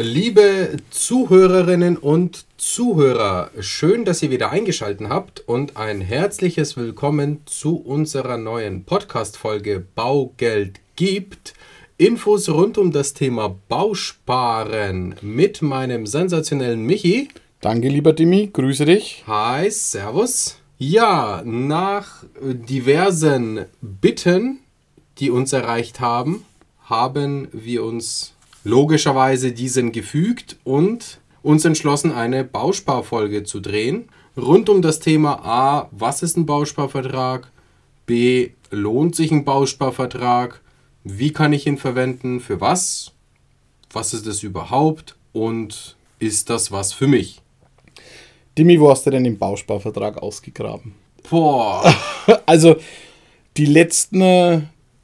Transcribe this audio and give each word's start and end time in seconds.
Liebe 0.00 0.76
Zuhörerinnen 0.90 1.96
und 1.96 2.44
Zuhörer, 2.56 3.50
schön, 3.58 4.04
dass 4.04 4.22
ihr 4.22 4.30
wieder 4.30 4.50
eingeschaltet 4.50 5.08
habt 5.08 5.40
und 5.40 5.76
ein 5.76 6.00
herzliches 6.00 6.76
Willkommen 6.76 7.40
zu 7.46 7.78
unserer 7.78 8.36
neuen 8.36 8.84
Podcast-Folge 8.84 9.84
Baugeld 9.96 10.78
gibt. 10.94 11.54
Infos 11.96 12.48
rund 12.48 12.78
um 12.78 12.92
das 12.92 13.12
Thema 13.12 13.56
Bausparen 13.68 15.16
mit 15.20 15.62
meinem 15.62 16.06
sensationellen 16.06 16.86
Michi. 16.86 17.26
Danke, 17.60 17.88
lieber 17.88 18.12
Dimi, 18.12 18.50
grüße 18.52 18.84
dich. 18.84 19.24
Hi, 19.26 19.68
Servus. 19.68 20.60
Ja, 20.78 21.42
nach 21.44 22.22
diversen 22.40 23.64
Bitten, 23.80 24.60
die 25.18 25.30
uns 25.30 25.52
erreicht 25.52 25.98
haben, 25.98 26.44
haben 26.84 27.48
wir 27.50 27.82
uns 27.82 28.36
logischerweise 28.68 29.52
diesen 29.52 29.92
gefügt 29.92 30.58
und 30.62 31.20
uns 31.42 31.64
entschlossen, 31.64 32.12
eine 32.12 32.44
Bausparfolge 32.44 33.44
zu 33.44 33.60
drehen. 33.60 34.10
Rund 34.36 34.68
um 34.68 34.82
das 34.82 35.00
Thema 35.00 35.42
A, 35.42 35.88
was 35.90 36.22
ist 36.22 36.36
ein 36.36 36.44
Bausparvertrag? 36.44 37.50
B, 38.04 38.50
lohnt 38.70 39.16
sich 39.16 39.32
ein 39.32 39.44
Bausparvertrag? 39.44 40.60
Wie 41.02 41.32
kann 41.32 41.54
ich 41.54 41.66
ihn 41.66 41.78
verwenden? 41.78 42.40
Für 42.40 42.60
was? 42.60 43.12
Was 43.90 44.12
ist 44.12 44.26
es 44.26 44.42
überhaupt? 44.42 45.16
Und 45.32 45.96
ist 46.18 46.50
das 46.50 46.70
was 46.70 46.92
für 46.92 47.06
mich? 47.06 47.40
Dimi, 48.58 48.78
wo 48.78 48.90
hast 48.90 49.06
du 49.06 49.10
denn 49.10 49.24
den 49.24 49.38
Bausparvertrag 49.38 50.18
ausgegraben? 50.18 50.94
Boah. 51.30 51.90
also 52.46 52.76
die 53.56 53.66
letzten 53.66 54.20
äh, 54.20 54.60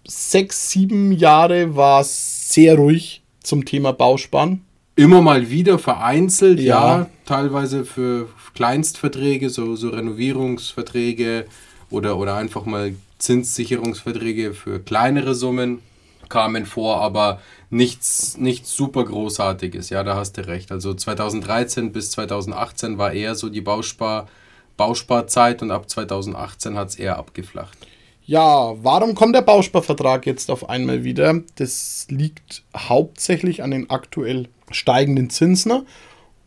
sechs, 0.06 0.70
sieben 0.70 1.12
Jahre 1.12 1.74
war 1.74 2.02
es 2.02 2.52
sehr 2.52 2.76
ruhig 2.76 3.23
zum 3.44 3.64
Thema 3.64 3.92
Bausparen? 3.92 4.64
Immer 4.96 5.22
mal 5.22 5.50
wieder 5.50 5.78
vereinzelt, 5.78 6.60
ja. 6.60 6.98
ja 6.98 7.10
teilweise 7.24 7.84
für 7.84 8.28
Kleinstverträge, 8.54 9.50
so, 9.50 9.76
so 9.76 9.88
Renovierungsverträge 9.88 11.46
oder, 11.90 12.16
oder 12.16 12.36
einfach 12.36 12.64
mal 12.64 12.94
Zinssicherungsverträge 13.18 14.54
für 14.54 14.80
kleinere 14.80 15.34
Summen 15.34 15.80
kamen 16.28 16.66
vor, 16.66 17.00
aber 17.00 17.40
nichts, 17.70 18.36
nichts 18.36 18.74
super 18.74 19.04
Großartiges. 19.04 19.90
Ja, 19.90 20.02
da 20.02 20.16
hast 20.16 20.36
du 20.36 20.46
recht. 20.46 20.72
Also 20.72 20.94
2013 20.94 21.92
bis 21.92 22.12
2018 22.12 22.98
war 22.98 23.12
eher 23.12 23.34
so 23.34 23.48
die 23.48 23.60
Bauspar, 23.60 24.28
Bausparzeit 24.76 25.62
und 25.62 25.70
ab 25.70 25.88
2018 25.88 26.76
hat 26.76 26.88
es 26.88 26.96
eher 26.96 27.18
abgeflacht. 27.18 27.78
Ja, 28.26 28.72
warum 28.82 29.14
kommt 29.14 29.34
der 29.34 29.42
Bausparvertrag 29.42 30.24
jetzt 30.24 30.50
auf 30.50 30.70
einmal 30.70 31.04
wieder? 31.04 31.42
Das 31.56 32.06
liegt 32.08 32.62
hauptsächlich 32.74 33.62
an 33.62 33.70
den 33.70 33.90
aktuell 33.90 34.48
steigenden 34.70 35.28
Zinsen 35.28 35.82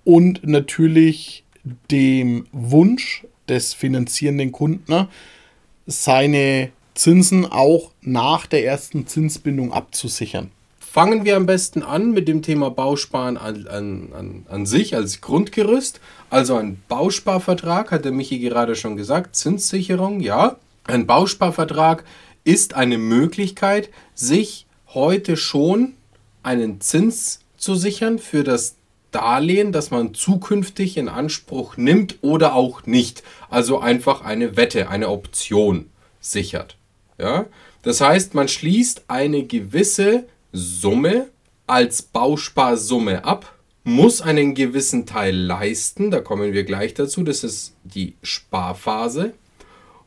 und 0.04 0.46
natürlich 0.48 1.44
dem 1.92 2.48
Wunsch 2.52 3.26
des 3.48 3.76
finanzierenden 3.76 4.52
Kunden, 4.52 5.08
seine 5.86 6.72
Zinsen 6.96 7.46
auch 7.46 7.92
nach 8.02 8.48
der 8.48 8.66
ersten 8.66 9.06
Zinsbindung 9.06 9.72
abzusichern. 9.72 10.50
Fangen 10.80 11.26
wir 11.26 11.36
am 11.38 11.46
besten 11.46 11.84
an 11.84 12.12
mit 12.12 12.28
dem 12.28 12.42
Thema 12.42 12.72
Bausparen 12.72 13.38
an, 13.38 13.68
an, 13.68 14.10
an, 14.14 14.46
an 14.50 14.66
sich 14.66 14.96
als 14.96 15.22
Grundgerüst. 15.22 16.02
Also 16.32 16.56
ein 16.56 16.82
Bausparvertrag, 16.88 17.92
hat 17.92 18.04
der 18.04 18.12
Michi 18.12 18.40
gerade 18.40 18.76
schon 18.76 18.98
gesagt, 18.98 19.36
Zinssicherung, 19.36 20.22
ja. 20.22 20.56
Ein 20.88 21.06
Bausparvertrag 21.06 22.06
ist 22.46 22.74
eine 22.74 22.98
Möglichkeit, 22.98 23.90
sich 24.16 24.66
heute 24.88 25.36
schon 25.36 25.96
einen 26.44 26.80
Zins 26.80 27.42
zu 27.58 27.76
sichern 27.76 28.20
für 28.20 28.46
das 28.46 28.76
Darlehen, 29.12 29.74
das 29.74 29.92
man 29.92 30.14
zukünftig 30.14 30.96
in 30.96 31.10
Anspruch 31.10 31.76
nimmt 31.76 32.20
oder 32.22 32.56
auch 32.56 32.86
nicht. 32.86 33.24
Also 33.50 33.80
einfach 33.80 34.22
eine 34.22 34.56
Wette, 34.56 34.90
eine 34.90 35.10
Option 35.10 35.90
sichert. 36.22 36.78
Ja? 37.18 37.46
Das 37.82 38.00
heißt, 38.00 38.34
man 38.34 38.48
schließt 38.48 39.04
eine 39.10 39.44
gewisse 39.44 40.26
Summe 40.54 41.28
als 41.68 42.02
Bausparsumme 42.02 43.26
ab, 43.26 43.54
muss 43.84 44.22
einen 44.22 44.56
gewissen 44.56 45.06
Teil 45.06 45.36
leisten, 45.36 46.12
da 46.12 46.22
kommen 46.22 46.54
wir 46.54 46.64
gleich 46.64 46.94
dazu, 46.94 47.24
das 47.24 47.44
ist 47.44 47.74
die 47.84 48.16
Sparphase. 48.24 49.34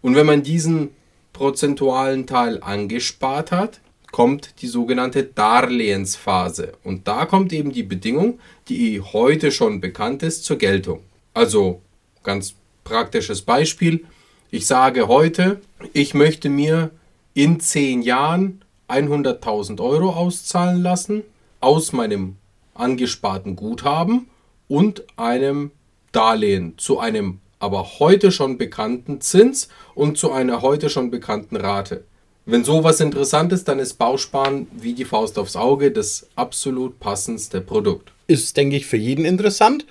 Und 0.03 0.15
wenn 0.15 0.27
man 0.27 0.43
diesen 0.43 0.91
prozentualen 1.33 2.27
Teil 2.27 2.63
angespart 2.63 3.53
hat, 3.53 3.81
kommt 4.11 4.61
die 4.63 4.67
sogenannte 4.67 5.23
Darlehensphase. 5.23 6.73
Und 6.83 7.07
da 7.07 7.27
kommt 7.27 7.53
eben 7.53 7.73
die 7.73 7.83
Bedingung, 7.83 8.41
die 8.69 9.01
heute 9.01 9.53
schon 9.53 9.81
bekannt 9.81 10.23
ist, 10.23 10.45
zur 10.45 10.59
Geltung. 10.59 11.01
Also 11.33 11.81
ganz 12.23 12.55
praktisches 12.85 13.43
Beispiel. 13.43 14.05
Ich 14.51 14.67
sage 14.67 15.07
heute, 15.07 15.61
ich 15.93 16.15
möchte 16.15 16.49
mir 16.49 16.91
in 17.35 17.61
zehn 17.61 18.03
Jahren 18.03 18.63
100.000 18.89 19.81
Euro 19.81 20.11
auszahlen 20.11 20.83
lassen 20.83 21.23
aus 21.61 21.93
meinem 21.93 22.37
angesparten 22.75 23.55
Guthaben 23.55 24.29
und 24.67 25.05
einem 25.17 25.71
Darlehen 26.13 26.75
zu 26.79 26.99
einem 26.99 27.41
aber 27.61 28.01
heute 28.01 28.33
schon 28.33 28.59
bekannten 28.59 29.21
Zins 29.21 29.69
und 29.95 30.19
zu 30.19 30.33
einer 30.33 30.63
heute 30.63 30.91
schon 30.91 31.11
bekannten 31.11 31.57
Rate. 31.57 32.05
Wenn 32.47 32.65
sowas 32.65 33.01
interessant 33.01 33.53
ist, 33.53 33.69
dann 33.69 33.79
ist 33.79 33.95
Bausparen 33.95 34.67
wie 34.73 34.95
die 34.95 35.05
Faust 35.05 35.39
aufs 35.39 35.55
Auge 35.55 35.93
das 35.93 36.27
absolut 36.35 36.99
passendste 36.99 37.61
Produkt. 37.61 38.11
Ist, 38.27 38.57
denke 38.57 38.77
ich, 38.77 38.87
für 38.87 38.97
jeden 38.97 39.25
interessant, 39.25 39.87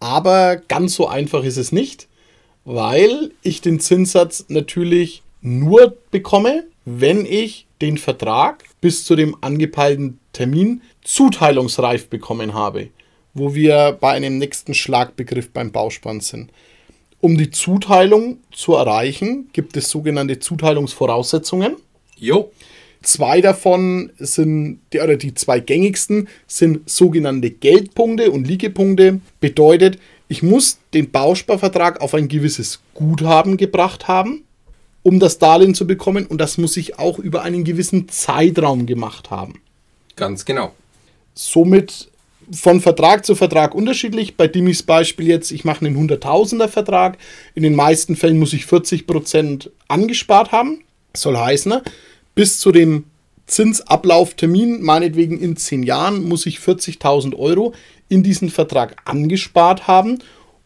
aber 0.00 0.56
ganz 0.56 0.94
so 0.94 1.06
einfach 1.06 1.44
ist 1.44 1.56
es 1.56 1.72
nicht, 1.72 2.08
weil 2.64 3.30
ich 3.42 3.60
den 3.60 3.80
Zinssatz 3.80 4.46
natürlich 4.48 5.22
nur 5.40 5.96
bekomme, 6.10 6.64
wenn 6.84 7.24
ich 7.24 7.66
den 7.80 7.98
Vertrag 7.98 8.64
bis 8.80 9.04
zu 9.04 9.16
dem 9.16 9.36
angepeilten 9.40 10.18
Termin 10.32 10.82
zuteilungsreif 11.02 12.08
bekommen 12.08 12.54
habe, 12.54 12.88
wo 13.32 13.54
wir 13.54 13.96
bei 14.00 14.12
einem 14.12 14.38
nächsten 14.38 14.74
Schlagbegriff 14.74 15.50
beim 15.50 15.70
Bausparen 15.70 16.20
sind. 16.20 16.50
Um 17.26 17.36
die 17.36 17.50
Zuteilung 17.50 18.38
zu 18.52 18.74
erreichen, 18.74 19.48
gibt 19.52 19.76
es 19.76 19.90
sogenannte 19.90 20.38
Zuteilungsvoraussetzungen. 20.38 21.74
Jo. 22.16 22.52
Zwei 23.02 23.40
davon 23.40 24.12
sind, 24.16 24.78
die, 24.92 25.00
oder 25.00 25.16
die 25.16 25.34
zwei 25.34 25.58
gängigsten 25.58 26.28
sind 26.46 26.88
sogenannte 26.88 27.50
Geldpunkte 27.50 28.30
und 28.30 28.46
Liegepunkte. 28.46 29.18
Bedeutet, 29.40 29.98
ich 30.28 30.44
muss 30.44 30.78
den 30.94 31.10
Bausparvertrag 31.10 32.00
auf 32.00 32.14
ein 32.14 32.28
gewisses 32.28 32.78
Guthaben 32.94 33.56
gebracht 33.56 34.06
haben, 34.06 34.44
um 35.02 35.18
das 35.18 35.40
Darlehen 35.40 35.74
zu 35.74 35.84
bekommen. 35.84 36.26
Und 36.26 36.40
das 36.40 36.58
muss 36.58 36.76
ich 36.76 37.00
auch 37.00 37.18
über 37.18 37.42
einen 37.42 37.64
gewissen 37.64 38.08
Zeitraum 38.08 38.86
gemacht 38.86 39.32
haben. 39.32 39.60
Ganz 40.14 40.44
genau. 40.44 40.76
Somit 41.34 42.08
von 42.50 42.80
Vertrag 42.80 43.24
zu 43.24 43.34
Vertrag 43.34 43.74
unterschiedlich. 43.74 44.36
Bei 44.36 44.48
Dimis 44.48 44.82
Beispiel 44.82 45.26
jetzt, 45.28 45.50
ich 45.50 45.64
mache 45.64 45.84
einen 45.84 45.96
100.000er 45.96 46.68
Vertrag. 46.68 47.18
In 47.54 47.62
den 47.62 47.74
meisten 47.74 48.16
Fällen 48.16 48.38
muss 48.38 48.52
ich 48.52 48.64
40% 48.64 49.70
angespart 49.88 50.52
haben. 50.52 50.82
Soll 51.14 51.36
heißen, 51.36 51.80
bis 52.34 52.58
zu 52.58 52.72
dem 52.72 53.04
Zinsablauftermin, 53.46 54.82
meinetwegen 54.82 55.40
in 55.40 55.56
10 55.56 55.82
Jahren, 55.82 56.24
muss 56.24 56.46
ich 56.46 56.58
40.000 56.58 57.36
Euro 57.36 57.74
in 58.08 58.22
diesen 58.22 58.50
Vertrag 58.50 58.96
angespart 59.04 59.86
haben, 59.86 60.18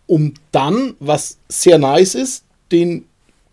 um 0.07 0.35
dann, 0.51 0.95
was 0.99 1.39
sehr 1.49 1.79
nice 1.79 2.15
ist, 2.15 2.45
den 2.73 3.05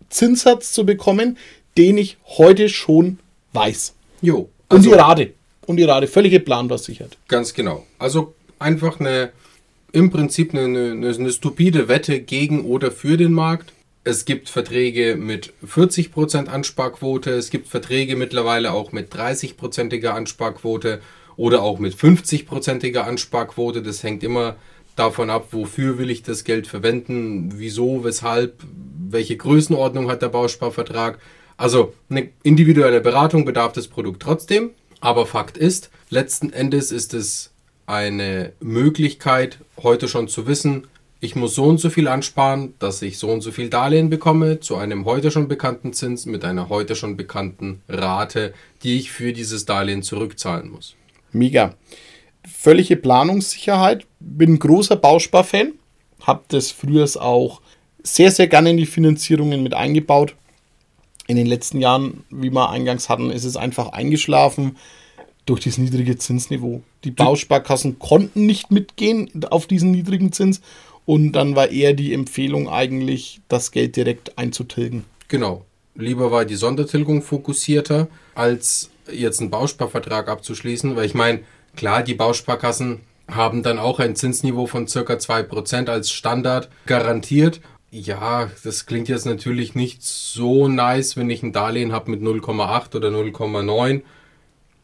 Zinssatz 0.08 0.72
zu 0.72 0.84
bekommen, 0.84 1.36
den 1.76 1.98
ich 1.98 2.16
heute 2.24 2.68
schon 2.68 3.18
weiß. 3.52 3.94
Jo. 4.20 4.48
Also, 4.68 4.76
Und 4.76 4.84
die 4.84 4.92
also 4.92 5.00
Rate 5.00 5.34
und 5.68 5.80
Rate 5.82 6.06
völlige 6.06 6.40
Planbarsicherheit. 6.40 7.16
Ganz 7.28 7.52
genau. 7.52 7.86
Also 7.98 8.34
einfach 8.58 8.98
eine, 9.00 9.30
im 9.92 10.10
Prinzip 10.10 10.54
eine, 10.54 10.64
eine, 10.64 11.14
eine 11.14 11.30
stupide 11.30 11.88
Wette 11.88 12.20
gegen 12.20 12.64
oder 12.64 12.90
für 12.90 13.16
den 13.16 13.32
Markt. 13.32 13.72
Es 14.02 14.24
gibt 14.24 14.48
Verträge 14.48 15.16
mit 15.16 15.52
40% 15.66 16.46
Ansparquote, 16.46 17.30
es 17.32 17.50
gibt 17.50 17.68
Verträge 17.68 18.16
mittlerweile 18.16 18.72
auch 18.72 18.92
mit 18.92 19.12
30%iger 19.12 20.14
Ansparquote 20.14 21.02
oder 21.36 21.62
auch 21.62 21.78
mit 21.78 21.94
50%iger 21.94 23.06
Ansparquote. 23.06 23.82
Das 23.82 24.02
hängt 24.02 24.24
immer 24.24 24.56
davon 24.96 25.28
ab, 25.28 25.48
wofür 25.50 25.98
will 25.98 26.10
ich 26.10 26.22
das 26.22 26.44
Geld 26.44 26.66
verwenden, 26.66 27.52
wieso, 27.56 28.04
weshalb, 28.04 28.54
welche 29.10 29.36
Größenordnung 29.36 30.10
hat 30.10 30.22
der 30.22 30.28
Bausparvertrag. 30.28 31.18
Also 31.58 31.92
eine 32.08 32.30
individuelle 32.42 33.02
Beratung 33.02 33.44
bedarf 33.44 33.72
das 33.72 33.88
Produkt 33.88 34.22
trotzdem. 34.22 34.70
Aber 35.00 35.26
Fakt 35.26 35.56
ist, 35.56 35.90
letzten 36.10 36.52
Endes 36.52 36.92
ist 36.92 37.14
es 37.14 37.52
eine 37.86 38.52
Möglichkeit, 38.60 39.58
heute 39.82 40.08
schon 40.08 40.28
zu 40.28 40.46
wissen, 40.46 40.86
ich 41.20 41.34
muss 41.34 41.56
so 41.56 41.64
und 41.64 41.78
so 41.78 41.90
viel 41.90 42.06
ansparen, 42.06 42.74
dass 42.78 43.02
ich 43.02 43.18
so 43.18 43.28
und 43.28 43.40
so 43.40 43.50
viel 43.50 43.70
Darlehen 43.70 44.08
bekomme, 44.08 44.60
zu 44.60 44.76
einem 44.76 45.04
heute 45.04 45.32
schon 45.32 45.48
bekannten 45.48 45.92
Zins 45.92 46.26
mit 46.26 46.44
einer 46.44 46.68
heute 46.68 46.94
schon 46.94 47.16
bekannten 47.16 47.82
Rate, 47.88 48.54
die 48.84 48.98
ich 48.98 49.10
für 49.10 49.32
dieses 49.32 49.64
Darlehen 49.64 50.04
zurückzahlen 50.04 50.70
muss. 50.70 50.94
Mega. 51.32 51.74
völlige 52.46 52.96
Planungssicherheit. 52.96 54.06
Bin 54.20 54.58
großer 54.58 54.96
Bausparfan. 54.96 55.72
Habe 56.22 56.44
das 56.48 56.70
früher 56.70 57.04
auch 57.20 57.60
sehr, 58.02 58.30
sehr 58.30 58.46
gerne 58.46 58.70
in 58.70 58.76
die 58.76 58.86
Finanzierungen 58.86 59.62
mit 59.62 59.74
eingebaut. 59.74 60.36
In 61.28 61.36
den 61.36 61.46
letzten 61.46 61.78
Jahren, 61.78 62.24
wie 62.30 62.50
wir 62.50 62.70
eingangs 62.70 63.10
hatten, 63.10 63.30
ist 63.30 63.44
es 63.44 63.56
einfach 63.56 63.90
eingeschlafen 63.90 64.78
durch 65.44 65.60
das 65.60 65.76
niedrige 65.76 66.16
Zinsniveau. 66.16 66.82
Die 67.04 67.10
Bausparkassen 67.10 67.98
konnten 67.98 68.46
nicht 68.46 68.70
mitgehen 68.70 69.30
auf 69.50 69.66
diesen 69.66 69.90
niedrigen 69.90 70.32
Zins 70.32 70.62
und 71.04 71.32
dann 71.32 71.54
war 71.54 71.70
eher 71.70 71.92
die 71.92 72.14
Empfehlung 72.14 72.70
eigentlich, 72.70 73.42
das 73.48 73.72
Geld 73.72 73.96
direkt 73.96 74.38
einzutilgen. 74.38 75.04
Genau. 75.28 75.66
Lieber 75.94 76.30
war 76.30 76.46
die 76.46 76.54
Sondertilgung 76.54 77.20
fokussierter, 77.22 78.08
als 78.34 78.88
jetzt 79.12 79.40
einen 79.40 79.50
Bausparvertrag 79.50 80.28
abzuschließen, 80.28 80.96
weil 80.96 81.04
ich 81.04 81.14
meine, 81.14 81.40
klar, 81.76 82.02
die 82.02 82.14
Bausparkassen 82.14 83.00
haben 83.30 83.62
dann 83.62 83.78
auch 83.78 83.98
ein 83.98 84.16
Zinsniveau 84.16 84.66
von 84.66 84.88
circa 84.88 85.14
2% 85.14 85.88
als 85.90 86.10
Standard 86.10 86.70
garantiert. 86.86 87.60
Ja, 87.90 88.50
das 88.64 88.86
klingt 88.86 89.08
jetzt 89.08 89.24
natürlich 89.24 89.74
nicht 89.74 90.02
so 90.02 90.68
nice, 90.68 91.16
wenn 91.16 91.30
ich 91.30 91.42
ein 91.42 91.52
Darlehen 91.52 91.92
habe 91.92 92.10
mit 92.10 92.20
0,8 92.20 92.94
oder 92.96 93.08
0,9 93.08 94.02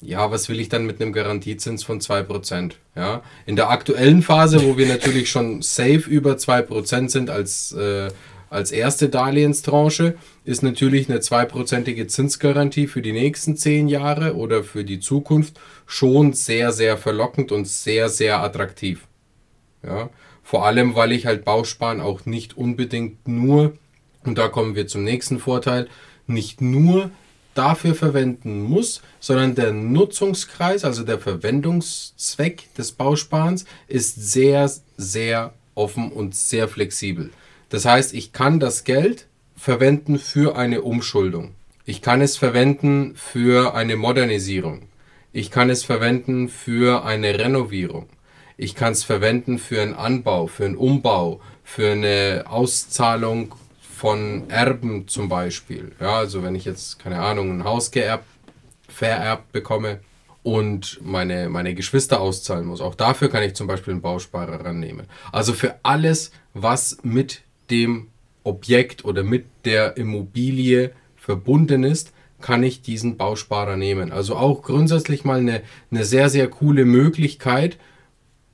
ja, 0.04 0.30
was 0.30 0.48
will 0.48 0.60
ich 0.60 0.68
dann 0.68 0.86
mit 0.86 1.00
einem 1.00 1.12
Garantiezins 1.12 1.82
von 1.82 2.00
2%? 2.00 2.72
Ja? 2.94 3.22
In 3.46 3.56
der 3.56 3.70
aktuellen 3.70 4.22
Phase, 4.22 4.62
wo 4.62 4.76
wir 4.76 4.86
natürlich 4.86 5.30
schon 5.30 5.62
safe 5.62 6.08
über 6.08 6.32
2% 6.34 7.08
sind 7.08 7.30
als, 7.30 7.72
äh, 7.72 8.08
als 8.50 8.70
erste 8.70 9.08
Darlehenstranche, 9.08 10.14
ist 10.44 10.62
natürlich 10.62 11.08
eine 11.08 11.20
zweiprozentige 11.20 12.06
Zinsgarantie 12.06 12.86
für 12.86 13.02
die 13.02 13.12
nächsten 13.12 13.56
10 13.56 13.88
Jahre 13.88 14.36
oder 14.36 14.62
für 14.62 14.84
die 14.84 15.00
Zukunft 15.00 15.58
schon 15.86 16.34
sehr, 16.34 16.72
sehr 16.72 16.98
verlockend 16.98 17.50
und 17.50 17.66
sehr, 17.66 18.08
sehr 18.08 18.42
attraktiv. 18.42 19.06
Ja? 19.82 20.10
Vor 20.44 20.66
allem, 20.66 20.94
weil 20.94 21.10
ich 21.12 21.26
halt 21.26 21.44
Bausparen 21.44 22.00
auch 22.00 22.26
nicht 22.26 22.56
unbedingt 22.56 23.26
nur, 23.26 23.76
und 24.24 24.38
da 24.38 24.48
kommen 24.48 24.76
wir 24.76 24.86
zum 24.86 25.02
nächsten 25.02 25.40
Vorteil, 25.40 25.88
nicht 26.26 26.60
nur 26.60 27.10
dafür 27.54 27.94
verwenden 27.94 28.62
muss, 28.62 29.00
sondern 29.20 29.54
der 29.54 29.72
Nutzungskreis, 29.72 30.84
also 30.84 31.02
der 31.02 31.18
Verwendungszweck 31.18 32.72
des 32.74 32.92
Bausparens, 32.92 33.64
ist 33.88 34.32
sehr, 34.32 34.70
sehr 34.96 35.54
offen 35.74 36.12
und 36.12 36.34
sehr 36.34 36.68
flexibel. 36.68 37.30
Das 37.70 37.84
heißt, 37.84 38.12
ich 38.14 38.32
kann 38.32 38.60
das 38.60 38.84
Geld 38.84 39.26
verwenden 39.56 40.18
für 40.18 40.56
eine 40.56 40.82
Umschuldung. 40.82 41.54
Ich 41.86 42.02
kann 42.02 42.20
es 42.20 42.36
verwenden 42.36 43.14
für 43.16 43.74
eine 43.74 43.96
Modernisierung. 43.96 44.82
Ich 45.32 45.50
kann 45.50 45.70
es 45.70 45.84
verwenden 45.84 46.48
für 46.48 47.04
eine 47.04 47.38
Renovierung. 47.38 48.06
Ich 48.56 48.74
kann 48.74 48.92
es 48.92 49.02
verwenden 49.02 49.58
für 49.58 49.82
einen 49.82 49.94
Anbau, 49.94 50.46
für 50.46 50.64
einen 50.64 50.76
Umbau, 50.76 51.40
für 51.64 51.92
eine 51.92 52.44
Auszahlung 52.48 53.54
von 53.80 54.48
Erben 54.48 55.08
zum 55.08 55.28
Beispiel. 55.28 55.92
Ja, 56.00 56.18
also 56.18 56.42
wenn 56.42 56.54
ich 56.54 56.64
jetzt, 56.64 56.98
keine 56.98 57.20
Ahnung, 57.20 57.50
ein 57.50 57.64
Haus 57.64 57.90
geerbt, 57.90 58.26
vererbt 58.88 59.50
bekomme 59.50 60.00
und 60.44 61.00
meine, 61.02 61.48
meine 61.48 61.74
Geschwister 61.74 62.20
auszahlen 62.20 62.66
muss. 62.66 62.80
Auch 62.80 62.94
dafür 62.94 63.28
kann 63.28 63.42
ich 63.42 63.54
zum 63.54 63.66
Beispiel 63.66 63.92
einen 63.92 64.02
Bausparer 64.02 64.64
rannehmen. 64.64 65.06
Also 65.32 65.52
für 65.52 65.76
alles, 65.82 66.30
was 66.52 66.98
mit 67.02 67.40
dem 67.70 68.08
Objekt 68.44 69.04
oder 69.04 69.24
mit 69.24 69.46
der 69.64 69.96
Immobilie 69.96 70.92
verbunden 71.16 71.82
ist, 71.82 72.12
kann 72.42 72.62
ich 72.62 72.82
diesen 72.82 73.16
Bausparer 73.16 73.76
nehmen. 73.76 74.12
Also 74.12 74.36
auch 74.36 74.62
grundsätzlich 74.62 75.24
mal 75.24 75.40
eine, 75.40 75.62
eine 75.90 76.04
sehr, 76.04 76.28
sehr 76.28 76.48
coole 76.48 76.84
Möglichkeit, 76.84 77.78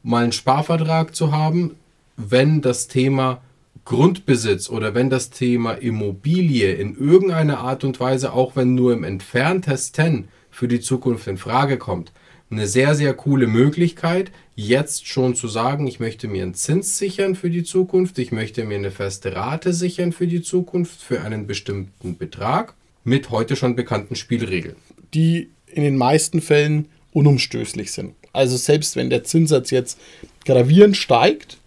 mal 0.02 0.24
einen 0.24 0.32
Sparvertrag 0.32 1.14
zu 1.14 1.32
haben, 1.32 1.76
wenn 2.16 2.60
das 2.60 2.88
Thema 2.88 3.40
Grundbesitz 3.84 4.68
oder 4.68 4.94
wenn 4.94 5.10
das 5.10 5.30
Thema 5.30 5.72
Immobilie 5.72 6.72
in 6.72 6.96
irgendeiner 6.96 7.58
Art 7.58 7.82
und 7.84 7.98
Weise, 7.98 8.32
auch 8.32 8.56
wenn 8.56 8.74
nur 8.74 8.92
im 8.92 9.04
entferntesten 9.04 10.28
für 10.50 10.68
die 10.68 10.80
Zukunft 10.80 11.26
in 11.26 11.38
Frage 11.38 11.78
kommt, 11.78 12.12
eine 12.50 12.66
sehr, 12.66 12.94
sehr 12.94 13.14
coole 13.14 13.46
Möglichkeit, 13.46 14.32
jetzt 14.56 15.06
schon 15.06 15.34
zu 15.34 15.46
sagen, 15.48 15.86
ich 15.86 16.00
möchte 16.00 16.28
mir 16.28 16.42
einen 16.42 16.54
Zins 16.54 16.98
sichern 16.98 17.36
für 17.36 17.48
die 17.48 17.62
Zukunft, 17.62 18.18
ich 18.18 18.32
möchte 18.32 18.64
mir 18.64 18.76
eine 18.76 18.90
feste 18.90 19.34
Rate 19.34 19.72
sichern 19.72 20.12
für 20.12 20.26
die 20.26 20.42
Zukunft 20.42 21.00
für 21.00 21.22
einen 21.22 21.46
bestimmten 21.46 22.16
Betrag 22.16 22.74
mit 23.04 23.30
heute 23.30 23.56
schon 23.56 23.76
bekannten 23.76 24.16
Spielregeln. 24.16 24.76
Die 25.14 25.50
in 25.66 25.82
den 25.82 25.96
meisten 25.96 26.40
Fällen 26.40 26.88
unumstößlich 27.12 27.92
sind. 27.92 28.14
Also 28.32 28.56
selbst 28.56 28.96
wenn 28.96 29.10
der 29.10 29.24
Zinssatz 29.24 29.70
jetzt 29.70 29.98
gravierend 30.44 30.96
steigt, 30.96 31.58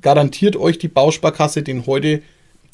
garantiert 0.00 0.56
euch 0.56 0.78
die 0.78 0.88
Bausparkasse 0.88 1.62
den 1.62 1.86
heute 1.86 2.22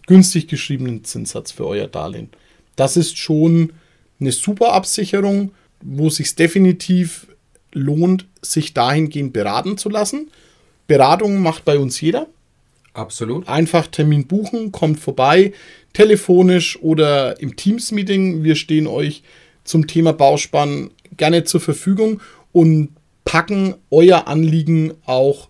günstig 0.06 0.48
geschriebenen 0.48 1.04
Zinssatz 1.04 1.52
für 1.52 1.66
euer 1.66 1.86
Darlehen. 1.86 2.30
Das 2.76 2.96
ist 2.96 3.16
schon 3.16 3.72
eine 4.20 4.32
super 4.32 4.72
Absicherung, 4.72 5.52
wo 5.80 6.08
es 6.08 6.16
sich 6.16 6.34
definitiv 6.34 7.26
lohnt, 7.72 8.26
sich 8.42 8.74
dahingehend 8.74 9.32
beraten 9.32 9.78
zu 9.78 9.88
lassen. 9.88 10.30
Beratung 10.86 11.40
macht 11.40 11.64
bei 11.64 11.78
uns 11.78 12.00
jeder. 12.00 12.26
Absolut. 12.92 13.48
Einfach 13.48 13.88
Termin 13.88 14.26
buchen, 14.26 14.70
kommt 14.70 15.00
vorbei, 15.00 15.52
telefonisch 15.92 16.80
oder 16.80 17.40
im 17.40 17.56
Teams-Meeting. 17.56 18.44
Wir 18.44 18.54
stehen 18.54 18.86
euch 18.86 19.22
zum 19.64 19.86
Thema 19.86 20.12
Bausparen 20.12 20.90
gerne 21.16 21.44
zur 21.44 21.60
Verfügung 21.60 22.20
und 22.52 22.90
packen 23.24 23.74
euer 23.90 24.28
Anliegen 24.28 24.94
auch 25.06 25.48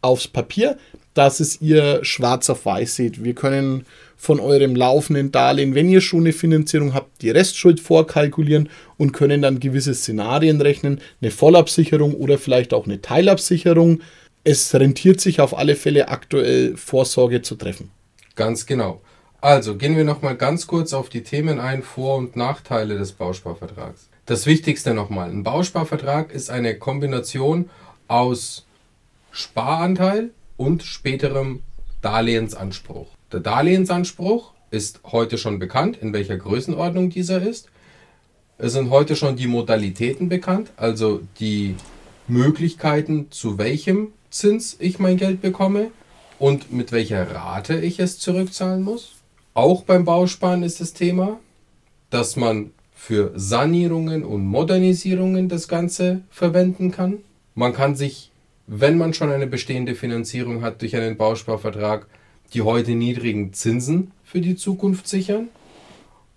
aufs 0.00 0.28
Papier 0.28 0.78
dass 1.14 1.40
es 1.40 1.60
ihr 1.60 2.04
schwarz 2.04 2.48
auf 2.50 2.64
weiß 2.64 2.96
seht. 2.96 3.22
Wir 3.22 3.34
können 3.34 3.86
von 4.16 4.40
eurem 4.40 4.76
laufenden 4.76 5.32
Darlehen, 5.32 5.74
wenn 5.74 5.88
ihr 5.88 6.00
schon 6.00 6.20
eine 6.20 6.32
Finanzierung 6.32 6.94
habt, 6.94 7.22
die 7.22 7.30
Restschuld 7.30 7.80
vorkalkulieren 7.80 8.68
und 8.96 9.12
können 9.12 9.42
dann 9.42 9.60
gewisse 9.60 9.94
Szenarien 9.94 10.60
rechnen, 10.60 11.00
eine 11.20 11.30
Vollabsicherung 11.30 12.14
oder 12.14 12.38
vielleicht 12.38 12.72
auch 12.72 12.86
eine 12.86 13.02
Teilabsicherung. 13.02 14.00
Es 14.44 14.74
rentiert 14.74 15.20
sich 15.20 15.40
auf 15.40 15.56
alle 15.56 15.76
Fälle 15.76 16.08
aktuell 16.08 16.76
Vorsorge 16.76 17.42
zu 17.42 17.56
treffen. 17.56 17.90
Ganz 18.36 18.64
genau. 18.64 19.00
Also 19.40 19.76
gehen 19.76 19.96
wir 19.96 20.04
nochmal 20.04 20.36
ganz 20.36 20.68
kurz 20.68 20.92
auf 20.92 21.08
die 21.08 21.24
Themen 21.24 21.58
ein, 21.58 21.82
Vor- 21.82 22.16
und 22.16 22.36
Nachteile 22.36 22.96
des 22.96 23.12
Bausparvertrags. 23.12 24.08
Das 24.26 24.46
Wichtigste 24.46 24.94
nochmal, 24.94 25.30
ein 25.30 25.42
Bausparvertrag 25.42 26.32
ist 26.32 26.50
eine 26.50 26.78
Kombination 26.78 27.70
aus 28.08 28.66
Sparanteil, 29.30 30.30
und 30.62 30.84
späterem 30.84 31.60
Darlehensanspruch. 32.00 33.08
Der 33.32 33.40
Darlehensanspruch 33.40 34.52
ist 34.70 35.00
heute 35.04 35.38
schon 35.38 35.58
bekannt, 35.58 35.98
in 36.00 36.12
welcher 36.12 36.36
Größenordnung 36.36 37.10
dieser 37.10 37.42
ist. 37.42 37.68
Es 38.58 38.74
sind 38.74 38.90
heute 38.90 39.16
schon 39.16 39.36
die 39.36 39.48
Modalitäten 39.48 40.28
bekannt, 40.28 40.70
also 40.76 41.20
die 41.40 41.74
Möglichkeiten, 42.28 43.26
zu 43.30 43.58
welchem 43.58 44.12
Zins 44.30 44.76
ich 44.78 44.98
mein 44.98 45.16
Geld 45.16 45.42
bekomme 45.42 45.90
und 46.38 46.72
mit 46.72 46.92
welcher 46.92 47.34
Rate 47.34 47.80
ich 47.80 47.98
es 47.98 48.18
zurückzahlen 48.18 48.82
muss. 48.82 49.16
Auch 49.54 49.82
beim 49.82 50.04
Bausparen 50.04 50.62
ist 50.62 50.80
das 50.80 50.92
Thema, 50.92 51.40
dass 52.08 52.36
man 52.36 52.70
für 53.02 53.32
Sanierungen 53.34 54.22
und 54.24 54.44
Modernisierungen 54.44 55.48
das 55.48 55.66
Ganze 55.66 56.22
verwenden 56.30 56.90
kann. 56.90 57.18
Man 57.54 57.72
kann 57.72 57.96
sich 57.96 58.32
wenn 58.66 58.96
man 58.96 59.12
schon 59.14 59.30
eine 59.30 59.46
bestehende 59.46 59.94
Finanzierung 59.94 60.62
hat 60.62 60.82
durch 60.82 60.96
einen 60.96 61.16
Bausparvertrag, 61.16 62.06
die 62.54 62.62
heute 62.62 62.92
niedrigen 62.92 63.52
Zinsen 63.52 64.12
für 64.24 64.40
die 64.40 64.56
Zukunft 64.56 65.08
sichern 65.08 65.48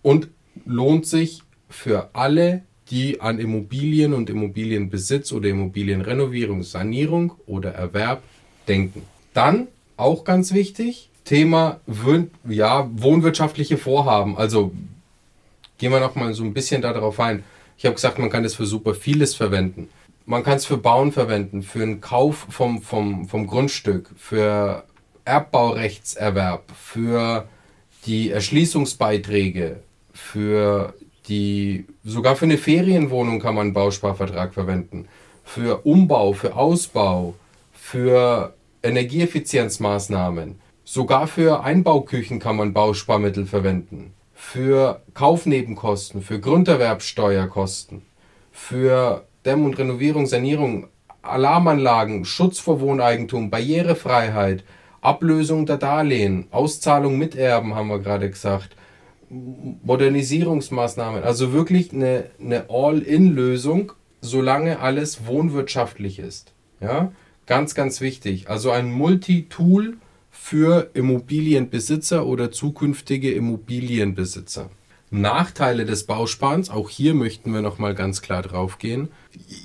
und 0.01 0.27
lohnt 0.65 1.05
sich 1.05 1.41
für 1.69 2.10
alle, 2.13 2.63
die 2.89 3.22
an 3.22 3.39
Immobilien 3.39 4.13
und 4.13 4.29
Immobilienbesitz 4.29 5.31
oder 5.31 5.50
Immobilienrenovierung, 5.50 6.63
Sanierung 6.63 7.34
oder 7.48 7.72
Erwerb 7.72 8.22
denken. 8.67 9.01
Dann 9.34 9.67
auch 9.98 10.24
ganz 10.24 10.53
wichtig, 10.53 11.10
Thema 11.24 11.79
ja, 12.48 12.89
wohnwirtschaftliche 12.93 13.77
Vorhaben. 13.77 14.38
Also 14.38 14.72
gehen 15.77 15.91
wir 15.91 16.00
noch 16.00 16.15
mal 16.15 16.34
so 16.34 16.44
ein 16.44 16.53
bisschen 16.53 16.82
darauf 16.82 17.20
ein. 17.20 17.44
Ich 17.77 17.86
habe 17.86 17.96
gesagt, 17.96 18.20
man 18.20 18.29
kann 18.29 18.44
das 18.44 18.55
für 18.55 18.65
super 18.65 18.94
vieles 18.94 19.36
verwenden. 19.36 19.89
Man 20.25 20.44
kann 20.44 20.58
es 20.58 20.65
für 20.65 20.77
Bauen 20.77 21.12
verwenden, 21.12 21.62
für 21.62 21.79
den 21.79 22.01
Kauf 22.01 22.48
vom, 22.50 22.82
vom, 22.82 23.27
vom 23.27 23.46
Grundstück, 23.46 24.10
für 24.17 24.84
Erbbaurechtserwerb, 25.24 26.63
für 26.72 27.48
die 28.05 28.32
Erschließungsbeiträge, 28.32 29.82
für 30.13 30.94
die, 31.27 31.86
sogar 32.03 32.36
für 32.36 32.46
eine 32.46 32.58
Ferienwohnung 32.58 33.39
kann 33.39 33.55
man 33.55 33.67
einen 33.67 33.74
Bausparvertrag 33.74 34.53
verwenden, 34.53 35.08
für 35.44 35.86
Umbau, 35.86 36.34
für 36.34 36.55
Ausbau, 36.55 37.36
für 37.74 38.53
Energieeffizienzmaßnahmen, 38.82 40.60
sogar 40.84 41.27
für 41.27 41.63
Einbauküchen 41.63 42.39
kann 42.39 42.55
man 42.55 42.74
Bausparmittel 42.74 43.46
verwenden, 43.46 44.14
für 44.35 45.01
Kaufnebenkosten, 45.13 46.21
für 46.21 46.39
Grunderwerbsteuerkosten, 46.39 48.03
für 48.51 49.25
Dämm- 49.45 49.65
und 49.65 49.79
Renovierung, 49.79 50.27
Sanierung, 50.27 50.87
Alarmanlagen, 51.21 52.25
Schutz 52.25 52.59
vor 52.59 52.81
Wohneigentum, 52.81 53.49
Barrierefreiheit, 53.49 54.63
Ablösung 55.01 55.65
der 55.65 55.77
Darlehen, 55.77 56.47
Auszahlung 56.51 57.17
mit 57.17 57.35
Erben, 57.35 57.75
haben 57.75 57.87
wir 57.87 57.99
gerade 57.99 58.29
gesagt, 58.29 58.75
Modernisierungsmaßnahmen, 59.29 61.23
also 61.23 61.53
wirklich 61.53 61.93
eine, 61.93 62.25
eine 62.39 62.65
All-in-Lösung, 62.69 63.93
solange 64.21 64.79
alles 64.79 65.25
wohnwirtschaftlich 65.25 66.19
ist. 66.19 66.53
Ja, 66.81 67.11
ganz, 67.45 67.73
ganz 67.73 68.01
wichtig. 68.01 68.49
Also 68.49 68.69
ein 68.71 68.91
Multitool 68.91 69.97
für 70.37 70.91
Immobilienbesitzer 70.93 72.25
oder 72.25 72.51
zukünftige 72.51 73.31
Immobilienbesitzer. 73.31 74.69
Nachteile 75.09 75.85
des 75.85 76.03
Bausparens, 76.03 76.69
auch 76.69 76.89
hier 76.89 77.13
möchten 77.13 77.53
wir 77.53 77.61
nochmal 77.61 77.95
ganz 77.95 78.21
klar 78.21 78.41
drauf 78.41 78.77
gehen. 78.77 79.09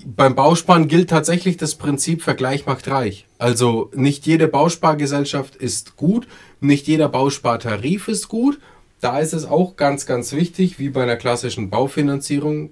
Beim 0.06 0.34
Bausparen 0.34 0.86
gilt 0.86 1.10
tatsächlich 1.10 1.56
das 1.56 1.74
Prinzip 1.74 2.22
Vergleich 2.22 2.66
macht 2.66 2.88
reich. 2.88 3.26
Also 3.38 3.90
nicht 3.94 4.26
jede 4.26 4.48
Bauspargesellschaft 4.48 5.56
ist 5.56 5.96
gut, 5.96 6.28
nicht 6.60 6.86
jeder 6.86 7.08
Bauspartarif 7.08 8.08
ist 8.08 8.28
gut. 8.28 8.60
Da 9.00 9.18
ist 9.18 9.32
es 9.32 9.46
auch 9.46 9.76
ganz, 9.76 10.06
ganz 10.06 10.32
wichtig, 10.32 10.78
wie 10.78 10.90
bei 10.90 11.02
einer 11.02 11.16
klassischen 11.16 11.68
Baufinanzierung, 11.70 12.70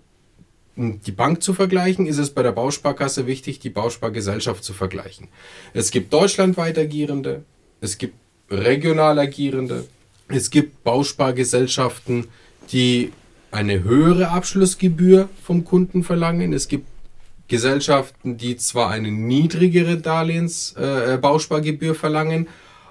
die 0.77 1.13
Bank 1.13 1.43
zu 1.43 1.55
vergleichen, 1.55 2.07
ist 2.07 2.19
es 2.19 2.31
bei 2.31 2.43
der 2.43 2.53
Bausparkasse 2.53 3.27
wichtig, 3.27 3.59
die 3.59 3.71
Bauspargesellschaft 3.71 4.63
zu 4.63 4.73
vergleichen. 4.73 5.29
Es 5.75 5.91
gibt 5.91 6.13
deutschlandweit 6.13 6.79
agierende, 6.79 7.45
es 7.81 7.99
gibt 7.99 8.15
regional 8.51 9.19
agierende, 9.19 9.85
es 10.29 10.51
gibt 10.51 10.85
Bauspargesellschaften, 10.85 12.27
die 12.73 13.13
eine 13.51 13.83
höhere 13.83 14.29
Abschlussgebühr 14.29 15.29
vom 15.43 15.65
Kunden 15.65 16.05
verlangen. 16.05 16.53
Es 16.53 16.69
gibt 16.69 16.87
Gesellschaften, 17.49 18.37
die 18.37 18.59
zwar 18.59 18.91
eine 18.91 19.11
niedrigere 19.11 19.97
Darlehensbauspargebühr 19.97 21.93
äh, 21.93 21.95
verlangen, 21.95 22.47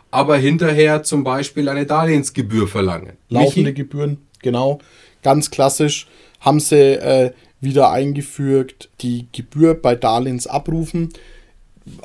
aber 0.10 0.38
hinterher 0.38 1.04
zum 1.04 1.24
Beispiel 1.24 1.70
eine 1.70 1.86
Darlehensgebühr 1.86 2.68
verlangen. 2.68 3.14
Laufende 3.30 3.70
Michi? 3.70 3.84
Gebühren, 3.84 4.18
genau. 4.42 4.80
Ganz 5.22 5.52
klassisch 5.52 6.08
haben 6.40 6.60
sie 6.60 6.94
äh, 6.94 7.34
wieder 7.62 7.92
eingeführt, 7.92 8.90
die 9.02 9.28
Gebühr 9.32 9.76
bei 9.76 9.94
Darlehensabrufen. 9.96 11.10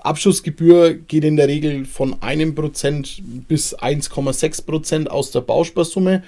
Abschlussgebühr 0.02 0.94
geht 0.94 1.24
in 1.24 1.36
der 1.36 1.48
Regel 1.48 1.84
von 1.84 2.22
einem 2.22 2.54
Prozent 2.54 3.22
bis 3.48 3.76
1,6 3.76 4.64
Prozent 4.64 5.10
aus 5.10 5.30
der 5.30 5.40
Bausparsumme 5.40 6.22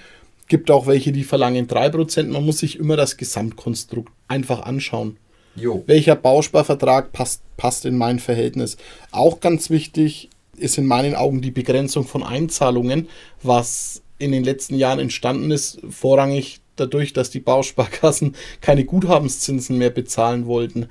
Gibt 0.46 0.70
auch 0.70 0.86
welche, 0.86 1.12
die 1.12 1.24
verlangen 1.24 1.66
3%. 1.66 2.24
Man 2.24 2.44
muss 2.44 2.58
sich 2.58 2.78
immer 2.78 2.96
das 2.96 3.16
Gesamtkonstrukt 3.16 4.12
einfach 4.28 4.62
anschauen. 4.62 5.16
Jo. 5.56 5.82
Welcher 5.86 6.16
Bausparvertrag 6.16 7.12
passt, 7.12 7.42
passt 7.56 7.86
in 7.86 7.96
mein 7.96 8.18
Verhältnis? 8.18 8.76
Auch 9.10 9.40
ganz 9.40 9.70
wichtig 9.70 10.28
ist 10.56 10.76
in 10.76 10.86
meinen 10.86 11.14
Augen 11.14 11.40
die 11.40 11.50
Begrenzung 11.50 12.04
von 12.04 12.22
Einzahlungen, 12.22 13.08
was 13.42 14.02
in 14.18 14.32
den 14.32 14.44
letzten 14.44 14.74
Jahren 14.74 14.98
entstanden 14.98 15.50
ist, 15.50 15.80
vorrangig 15.88 16.60
dadurch, 16.76 17.12
dass 17.12 17.30
die 17.30 17.40
Bausparkassen 17.40 18.34
keine 18.60 18.84
Guthabenszinsen 18.84 19.78
mehr 19.78 19.90
bezahlen 19.90 20.46
wollten. 20.46 20.88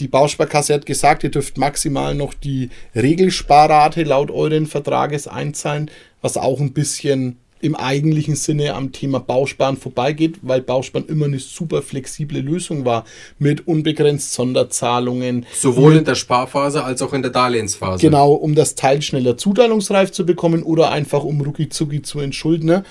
Die 0.00 0.08
Bausparkasse 0.08 0.72
hat 0.72 0.86
gesagt, 0.86 1.24
ihr 1.24 1.30
dürft 1.30 1.58
maximal 1.58 2.14
noch 2.14 2.32
die 2.32 2.70
Regelsparrate 2.94 4.02
laut 4.02 4.30
euren 4.30 4.66
Vertrages 4.66 5.28
einzahlen, 5.28 5.90
was 6.22 6.38
auch 6.38 6.58
ein 6.58 6.72
bisschen 6.72 7.36
im 7.60 7.76
eigentlichen 7.76 8.36
Sinne 8.36 8.74
am 8.74 8.92
Thema 8.92 9.20
Bausparen 9.20 9.76
vorbeigeht, 9.76 10.38
weil 10.40 10.62
Bausparen 10.62 11.06
immer 11.06 11.26
eine 11.26 11.38
super 11.38 11.82
flexible 11.82 12.40
Lösung 12.40 12.86
war 12.86 13.04
mit 13.38 13.66
unbegrenzt 13.66 14.32
Sonderzahlungen. 14.32 15.44
Sowohl 15.54 15.96
in 15.96 16.06
der 16.06 16.14
Sparphase 16.14 16.82
als 16.82 17.02
auch 17.02 17.12
in 17.12 17.20
der 17.20 17.30
Darlehensphase. 17.30 18.00
Genau, 18.00 18.32
um 18.32 18.54
das 18.54 18.76
Teil 18.76 19.02
schneller 19.02 19.36
zuteilungsreif 19.36 20.10
zu 20.10 20.24
bekommen 20.24 20.62
oder 20.62 20.90
einfach 20.90 21.22
um 21.22 21.42
rucki 21.42 21.68
zu 21.68 22.18
entschuldnen. 22.18 22.84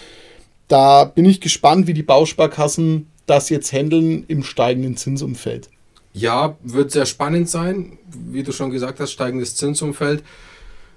Da 0.67 1.05
bin 1.05 1.25
ich 1.25 1.41
gespannt, 1.41 1.87
wie 1.87 1.95
die 1.95 2.03
Bausparkassen 2.03 3.07
das 3.25 3.49
jetzt 3.49 3.73
handeln 3.73 4.23
im 4.27 4.43
steigenden 4.43 4.97
Zinsumfeld. 4.97 5.69
Ja, 6.13 6.57
wird 6.63 6.91
sehr 6.91 7.05
spannend 7.05 7.49
sein. 7.49 7.99
Wie 8.11 8.43
du 8.43 8.51
schon 8.51 8.71
gesagt 8.71 8.99
hast, 8.99 9.11
steigendes 9.11 9.55
Zinsumfeld 9.55 10.23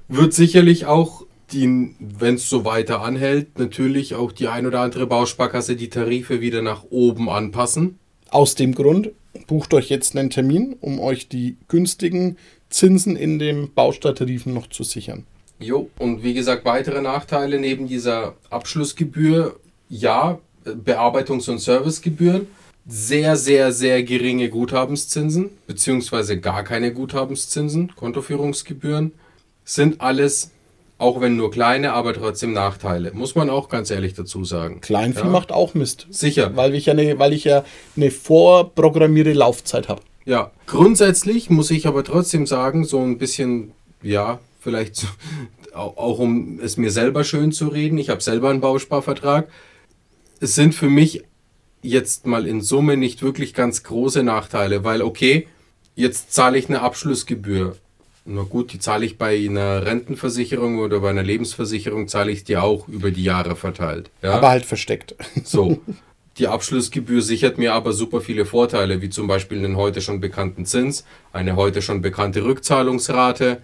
wird 0.08 0.32
sicherlich 0.32 0.86
auch 0.86 1.26
wenn 1.54 2.34
es 2.34 2.48
so 2.48 2.64
weiter 2.64 3.02
anhält, 3.02 3.58
natürlich 3.58 4.14
auch 4.14 4.32
die 4.32 4.48
ein 4.48 4.66
oder 4.66 4.80
andere 4.80 5.06
Bausparkasse 5.06 5.76
die 5.76 5.90
Tarife 5.90 6.40
wieder 6.40 6.62
nach 6.62 6.84
oben 6.90 7.28
anpassen. 7.28 7.98
Aus 8.30 8.54
dem 8.54 8.74
Grund 8.74 9.10
bucht 9.46 9.74
euch 9.74 9.90
jetzt 9.90 10.16
einen 10.16 10.30
Termin, 10.30 10.76
um 10.80 10.98
euch 11.00 11.28
die 11.28 11.56
günstigen 11.68 12.36
Zinsen 12.70 13.16
in 13.16 13.38
den 13.38 13.72
Baustarttarifen 13.74 14.54
noch 14.54 14.68
zu 14.68 14.82
sichern. 14.82 15.26
Jo, 15.58 15.90
und 15.98 16.22
wie 16.22 16.34
gesagt, 16.34 16.64
weitere 16.64 17.02
Nachteile 17.02 17.60
neben 17.60 17.86
dieser 17.86 18.34
Abschlussgebühr, 18.50 19.60
ja, 19.88 20.38
Bearbeitungs- 20.64 21.50
und 21.50 21.58
Servicegebühren, 21.58 22.46
sehr, 22.86 23.36
sehr, 23.36 23.72
sehr 23.72 24.02
geringe 24.02 24.48
Guthabenszinsen, 24.48 25.50
beziehungsweise 25.66 26.38
gar 26.40 26.64
keine 26.64 26.92
Guthabenszinsen, 26.92 27.94
Kontoführungsgebühren, 27.94 29.12
sind 29.64 30.00
alles 30.00 30.50
auch 31.02 31.20
wenn 31.20 31.36
nur 31.36 31.50
kleine, 31.50 31.94
aber 31.94 32.14
trotzdem 32.14 32.52
Nachteile. 32.52 33.10
Muss 33.12 33.34
man 33.34 33.50
auch 33.50 33.68
ganz 33.68 33.90
ehrlich 33.90 34.14
dazu 34.14 34.44
sagen. 34.44 34.80
Kleinvieh 34.80 35.22
ja? 35.22 35.26
macht 35.26 35.50
auch 35.50 35.74
Mist. 35.74 36.06
Sicher. 36.10 36.54
Weil 36.54 36.76
ich 36.76 36.86
ja 36.86 36.92
eine, 36.92 37.18
weil 37.18 37.32
ich 37.32 37.42
ja 37.42 37.64
eine 37.96 38.12
vorprogrammierte 38.12 39.32
Laufzeit 39.32 39.88
habe. 39.88 40.00
Ja, 40.24 40.52
grundsätzlich 40.68 41.50
muss 41.50 41.72
ich 41.72 41.88
aber 41.88 42.04
trotzdem 42.04 42.46
sagen, 42.46 42.84
so 42.84 43.00
ein 43.00 43.18
bisschen, 43.18 43.72
ja, 44.00 44.38
vielleicht 44.60 45.08
auch 45.74 46.18
um 46.20 46.60
es 46.62 46.76
mir 46.76 46.92
selber 46.92 47.24
schön 47.24 47.50
zu 47.50 47.66
reden, 47.66 47.98
ich 47.98 48.08
habe 48.08 48.20
selber 48.20 48.50
einen 48.50 48.60
Bausparvertrag. 48.60 49.48
Es 50.38 50.54
sind 50.54 50.74
für 50.74 50.88
mich 50.88 51.24
jetzt 51.82 52.26
mal 52.26 52.46
in 52.46 52.62
Summe 52.62 52.96
nicht 52.96 53.22
wirklich 53.22 53.54
ganz 53.54 53.82
große 53.82 54.22
Nachteile, 54.22 54.84
weil 54.84 55.02
okay, 55.02 55.48
jetzt 55.94 56.32
zahle 56.32 56.58
ich 56.58 56.68
eine 56.68 56.80
Abschlussgebühr. 56.80 57.76
Na 58.24 58.42
gut, 58.42 58.72
die 58.72 58.78
zahle 58.78 59.04
ich 59.04 59.18
bei 59.18 59.36
einer 59.36 59.84
Rentenversicherung 59.84 60.78
oder 60.78 61.00
bei 61.00 61.10
einer 61.10 61.24
Lebensversicherung, 61.24 62.06
zahle 62.06 62.30
ich 62.30 62.44
die 62.44 62.56
auch 62.56 62.86
über 62.86 63.10
die 63.10 63.24
Jahre 63.24 63.56
verteilt. 63.56 64.10
Ja? 64.22 64.34
Aber 64.34 64.48
halt 64.48 64.64
versteckt. 64.64 65.16
So. 65.44 65.80
Die 66.38 66.48
Abschlussgebühr 66.48 67.20
sichert 67.20 67.58
mir 67.58 67.74
aber 67.74 67.92
super 67.92 68.22
viele 68.22 68.46
Vorteile, 68.46 69.02
wie 69.02 69.10
zum 69.10 69.26
Beispiel 69.26 69.58
einen 69.58 69.76
heute 69.76 70.00
schon 70.00 70.20
bekannten 70.20 70.64
Zins, 70.64 71.04
eine 71.30 71.56
heute 71.56 71.82
schon 71.82 72.00
bekannte 72.00 72.42
Rückzahlungsrate, 72.42 73.60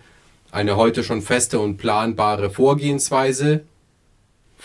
eine 0.51 0.77
heute 0.77 1.03
schon 1.03 1.23
feste 1.23 1.61
und 1.61 1.79
planbare 1.79 2.51
Vorgehensweise. 2.51 3.65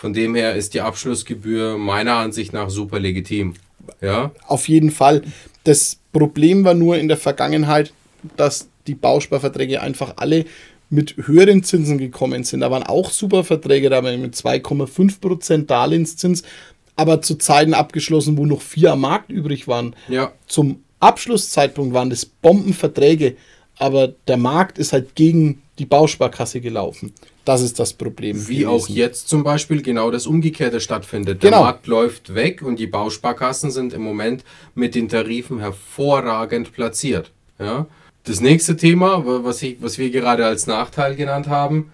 Von 0.04 0.12
dem 0.12 0.34
her 0.34 0.54
ist 0.54 0.74
die 0.74 0.82
Abschlussgebühr 0.82 1.78
meiner 1.78 2.16
Ansicht 2.16 2.52
nach 2.52 2.68
super 2.68 3.00
legitim. 3.00 3.54
Ja? 4.02 4.32
Auf 4.46 4.68
jeden 4.68 4.90
Fall. 4.90 5.22
Das 5.64 5.96
Problem 6.12 6.62
war 6.62 6.74
nur 6.74 6.98
in 6.98 7.08
der 7.08 7.16
Vergangenheit, 7.16 7.94
dass 8.36 8.68
die 8.86 8.94
Bausparverträge 8.94 9.80
einfach 9.80 10.12
alle 10.16 10.44
mit 10.90 11.14
höheren 11.16 11.62
Zinsen 11.62 11.96
gekommen 11.96 12.44
sind. 12.44 12.60
Da 12.60 12.70
waren 12.70 12.82
auch 12.82 13.10
super 13.10 13.44
Verträge 13.44 13.88
dabei 13.88 14.18
mit 14.18 14.34
2,5% 14.34 15.64
Darlehenszins, 15.64 16.42
aber 16.96 17.22
zu 17.22 17.36
Zeiten 17.36 17.72
abgeschlossen, 17.72 18.36
wo 18.36 18.44
noch 18.44 18.60
vier 18.60 18.92
am 18.92 19.00
Markt 19.00 19.30
übrig 19.30 19.68
waren. 19.68 19.96
Ja. 20.08 20.32
Zum 20.46 20.84
Abschlusszeitpunkt 21.00 21.94
waren 21.94 22.10
das 22.10 22.26
Bombenverträge, 22.26 23.36
aber 23.78 24.08
der 24.28 24.36
Markt 24.36 24.76
ist 24.76 24.92
halt 24.92 25.14
gegen 25.14 25.62
die 25.78 25.86
Bausparkasse 25.86 26.60
gelaufen. 26.60 27.14
Das 27.44 27.60
ist 27.60 27.78
das 27.78 27.92
Problem. 27.92 28.48
Wie 28.48 28.60
gewesen. 28.60 28.68
auch 28.68 28.88
jetzt 28.88 29.28
zum 29.28 29.44
Beispiel 29.44 29.82
genau 29.82 30.10
das 30.10 30.26
Umgekehrte 30.26 30.80
stattfindet. 30.80 31.42
Der 31.42 31.50
genau. 31.50 31.64
Markt 31.64 31.86
läuft 31.86 32.34
weg 32.34 32.62
und 32.62 32.78
die 32.78 32.86
Bausparkassen 32.86 33.70
sind 33.70 33.92
im 33.92 34.02
Moment 34.02 34.44
mit 34.74 34.94
den 34.94 35.08
Tarifen 35.08 35.58
hervorragend 35.58 36.72
platziert. 36.72 37.32
Ja? 37.58 37.86
Das 38.24 38.40
nächste 38.40 38.76
Thema, 38.76 39.22
was, 39.44 39.62
ich, 39.62 39.76
was 39.82 39.98
wir 39.98 40.10
gerade 40.10 40.46
als 40.46 40.66
Nachteil 40.66 41.14
genannt 41.14 41.48
haben, 41.48 41.92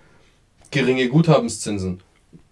geringe 0.71 1.09
Guthabenszinsen. 1.09 2.01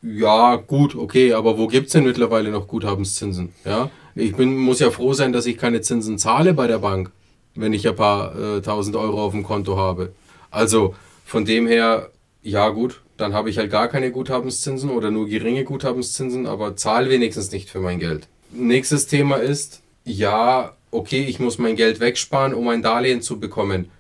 Ja, 0.03 0.57
gut, 0.57 0.95
okay, 0.95 1.33
aber 1.33 1.59
wo 1.59 1.67
gibt 1.67 1.87
es 1.87 1.93
denn 1.93 2.05
mittlerweile 2.05 2.51
noch 2.51 2.69
Guthabenszinsen? 2.69 3.53
Ja, 3.65 3.91
ich 4.15 4.35
bin, 4.35 4.57
muss 4.57 4.81
ja 4.81 4.91
froh 4.91 5.13
sein, 5.13 5.33
dass 5.33 5.47
ich 5.47 5.59
keine 5.59 5.81
Zinsen 5.81 6.19
zahle 6.19 6.55
bei 6.55 6.67
der 6.67 6.79
Bank, 6.79 7.11
wenn 7.55 7.73
ich 7.73 7.89
ein 7.89 7.97
paar 7.97 8.37
äh, 8.39 8.61
tausend 8.63 8.97
Euro 8.97 9.25
auf 9.25 9.33
dem 9.33 9.43
Konto 9.43 9.77
habe. 9.77 10.13
Also 10.51 10.95
von 11.25 11.45
dem 11.45 11.67
her, 11.67 12.11
ja 12.43 12.69
gut, 12.71 13.03
dann 13.17 13.35
habe 13.35 13.51
ich 13.51 13.59
halt 13.59 13.71
gar 13.71 13.89
keine 13.89 14.11
Guthabenszinsen 14.11 14.91
oder 14.91 15.11
nur 15.11 15.29
geringe 15.29 15.65
Guthabenszinsen, 15.65 16.47
aber 16.47 16.77
zahle 16.77 17.11
wenigstens 17.11 17.51
nicht 17.53 17.69
für 17.69 17.81
mein 17.81 17.99
Geld. 17.99 18.29
Nächstes 18.51 19.07
Thema 19.07 19.37
ist, 19.37 19.83
ja, 20.05 20.77
okay, 20.91 21.25
ich 21.25 21.41
muss 21.41 21.59
mein 21.59 21.77
Geld 21.77 22.01
wegsparen, 22.01 22.55
um 22.55 22.69
ein 22.69 22.83
Darlehen 22.83 23.23
zu 23.23 23.39
bekommen. 23.39 23.91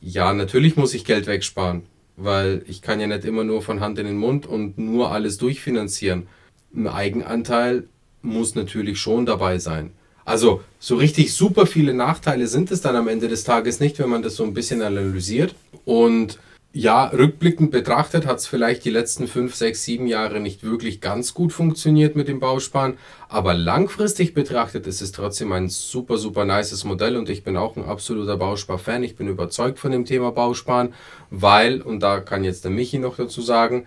Ja, 0.00 0.32
natürlich 0.32 0.76
muss 0.76 0.94
ich 0.94 1.04
Geld 1.04 1.26
wegsparen, 1.26 1.82
weil 2.16 2.62
ich 2.66 2.82
kann 2.82 3.00
ja 3.00 3.06
nicht 3.06 3.24
immer 3.24 3.44
nur 3.44 3.62
von 3.62 3.80
Hand 3.80 3.98
in 3.98 4.06
den 4.06 4.16
Mund 4.16 4.46
und 4.46 4.78
nur 4.78 5.10
alles 5.12 5.38
durchfinanzieren. 5.38 6.26
Ein 6.74 6.88
Eigenanteil 6.88 7.84
muss 8.22 8.54
natürlich 8.54 8.98
schon 8.98 9.26
dabei 9.26 9.58
sein. 9.58 9.92
Also 10.24 10.62
so 10.78 10.96
richtig 10.96 11.34
super 11.34 11.66
viele 11.66 11.92
Nachteile 11.92 12.46
sind 12.46 12.70
es 12.70 12.80
dann 12.80 12.96
am 12.96 13.08
Ende 13.08 13.28
des 13.28 13.44
Tages 13.44 13.80
nicht, 13.80 13.98
wenn 13.98 14.08
man 14.08 14.22
das 14.22 14.36
so 14.36 14.44
ein 14.44 14.54
bisschen 14.54 14.80
analysiert. 14.80 15.54
Und 15.84 16.38
ja, 16.76 17.04
rückblickend 17.04 17.70
betrachtet 17.70 18.26
hat 18.26 18.38
es 18.38 18.48
vielleicht 18.48 18.84
die 18.84 18.90
letzten 18.90 19.28
fünf, 19.28 19.54
sechs, 19.54 19.84
sieben 19.84 20.08
Jahre 20.08 20.40
nicht 20.40 20.64
wirklich 20.64 21.00
ganz 21.00 21.32
gut 21.32 21.52
funktioniert 21.52 22.16
mit 22.16 22.26
dem 22.26 22.40
Bausparen, 22.40 22.98
aber 23.28 23.54
langfristig 23.54 24.34
betrachtet 24.34 24.88
ist 24.88 25.00
es 25.00 25.12
trotzdem 25.12 25.52
ein 25.52 25.68
super, 25.68 26.18
super 26.18 26.44
nices 26.44 26.82
Modell 26.82 27.16
und 27.16 27.30
ich 27.30 27.44
bin 27.44 27.56
auch 27.56 27.76
ein 27.76 27.84
absoluter 27.84 28.36
Bauspar-Fan. 28.36 29.04
Ich 29.04 29.14
bin 29.14 29.28
überzeugt 29.28 29.78
von 29.78 29.92
dem 29.92 30.04
Thema 30.04 30.32
Bausparen, 30.32 30.94
weil, 31.30 31.80
und 31.80 32.00
da 32.00 32.18
kann 32.18 32.42
jetzt 32.42 32.64
der 32.64 32.72
Michi 32.72 32.98
noch 32.98 33.16
dazu 33.16 33.40
sagen, 33.40 33.86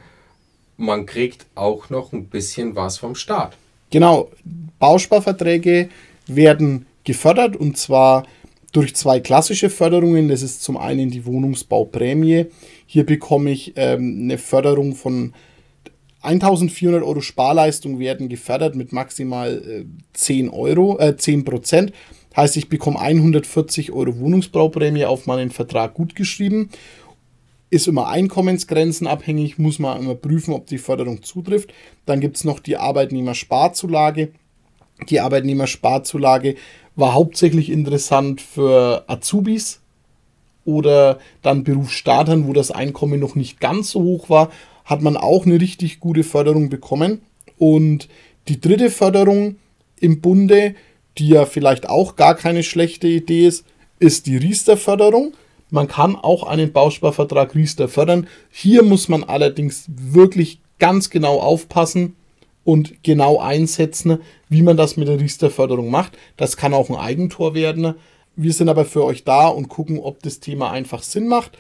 man 0.78 1.06
kriegt 1.06 1.46
auch 1.56 1.90
noch 1.90 2.14
ein 2.14 2.28
bisschen 2.30 2.78
was 2.78 3.00
vom 3.00 3.16
Staat. 3.16 3.58
Genau, 3.90 4.32
Bausparverträge 4.80 5.90
werden 6.26 6.86
gefördert 7.04 7.58
und 7.58 7.78
zwar 7.78 8.26
durch 8.72 8.96
zwei 8.96 9.20
klassische 9.20 9.70
Förderungen. 9.70 10.28
Das 10.28 10.42
ist 10.42 10.64
zum 10.64 10.78
einen 10.78 11.10
die 11.10 11.26
Wohnungsbauprämie. 11.26 12.48
Hier 12.86 13.06
bekomme 13.06 13.52
ich 13.52 13.74
ähm, 13.76 14.20
eine 14.24 14.38
Förderung 14.38 14.96
von 14.96 15.34
1400 16.22 17.04
Euro 17.04 17.22
Sparleistung 17.22 18.00
werden 18.00 18.28
gefördert 18.28 18.76
mit 18.76 18.92
maximal 18.92 19.64
äh, 19.66 19.86
10 20.14 20.50
Euro, 20.50 20.98
äh, 21.00 21.16
10 21.16 21.46
Prozent. 21.46 21.94
Heißt, 22.36 22.58
ich 22.58 22.70
bekomme 22.70 23.00
140 23.00 23.92
Euro 23.92 24.20
Wohnungsbauprämie 24.20 25.06
auf 25.06 25.26
meinen 25.26 25.52
Vertrag 25.52 25.94
gutgeschrieben. 25.94 26.70
Ist 27.70 27.88
immer 27.88 28.08
einkommensgrenzenabhängig, 28.08 29.58
muss 29.58 29.80
man 29.80 30.00
immer 30.00 30.16
prüfen, 30.16 30.54
ob 30.54 30.68
die 30.68 30.78
Förderung 30.78 31.24
zutrifft. 31.24 31.74
Dann 32.06 32.20
gibt 32.20 32.38
es 32.38 32.44
noch 32.44 32.60
die 32.60 32.78
Arbeitnehmersparzulage. 32.78 34.32
Die 35.10 35.20
Arbeitnehmersparzulage 35.20 36.56
war 36.98 37.14
hauptsächlich 37.14 37.70
interessant 37.70 38.42
für 38.42 39.06
Azubis 39.08 39.80
oder 40.66 41.20
dann 41.44 41.64
Berufsstartern, 41.64 42.48
wo 42.48 42.54
das 42.54 42.72
Einkommen 42.72 43.22
noch 43.22 43.36
nicht 43.36 43.62
ganz 43.62 43.92
so 43.92 44.02
hoch 44.02 44.30
war, 44.30 44.52
hat 44.84 45.02
man 45.02 45.16
auch 45.16 45.46
eine 45.46 45.62
richtig 45.62 46.02
gute 46.02 46.24
Förderung 46.24 46.70
bekommen. 46.70 47.22
Und 47.58 48.10
die 48.50 48.60
dritte 48.60 48.90
Förderung 48.90 49.58
im 50.00 50.22
Bunde, 50.22 50.76
die 51.18 51.30
ja 51.30 51.46
vielleicht 51.46 51.88
auch 51.88 52.16
gar 52.16 52.36
keine 52.36 52.64
schlechte 52.64 53.08
Idee 53.08 53.48
ist, 53.48 53.66
ist 54.00 54.26
die 54.26 54.38
Riester-Förderung. 54.38 55.34
Man 55.70 55.88
kann 55.88 56.16
auch 56.16 56.44
einen 56.44 56.72
Bausparvertrag 56.72 57.56
Riester 57.56 57.88
fördern. 57.88 58.28
Hier 58.50 58.84
muss 58.84 59.08
man 59.08 59.24
allerdings 59.24 59.86
wirklich 59.88 60.60
ganz 60.80 61.10
genau 61.10 61.40
aufpassen, 61.40 62.16
und 62.68 63.02
genau 63.02 63.40
einsetzen, 63.40 64.20
wie 64.50 64.62
man 64.62 64.76
das 64.76 64.98
mit 64.98 65.08
der 65.08 65.22
Riester-Förderung 65.22 65.90
macht. 65.90 66.18
Das 66.36 66.58
kann 66.58 66.74
auch 66.74 66.90
ein 66.90 66.98
Eigentor 66.98 67.54
werden. 67.54 67.94
Wir 68.36 68.52
sind 68.52 68.68
aber 68.68 68.84
für 68.84 69.06
euch 69.06 69.24
da 69.24 69.48
und 69.48 69.70
gucken, 69.70 70.00
ob 70.00 70.22
das 70.22 70.42
Thema 70.42 70.70
einfach 70.70 71.02
Sinn 71.02 71.30
macht. 71.30 71.58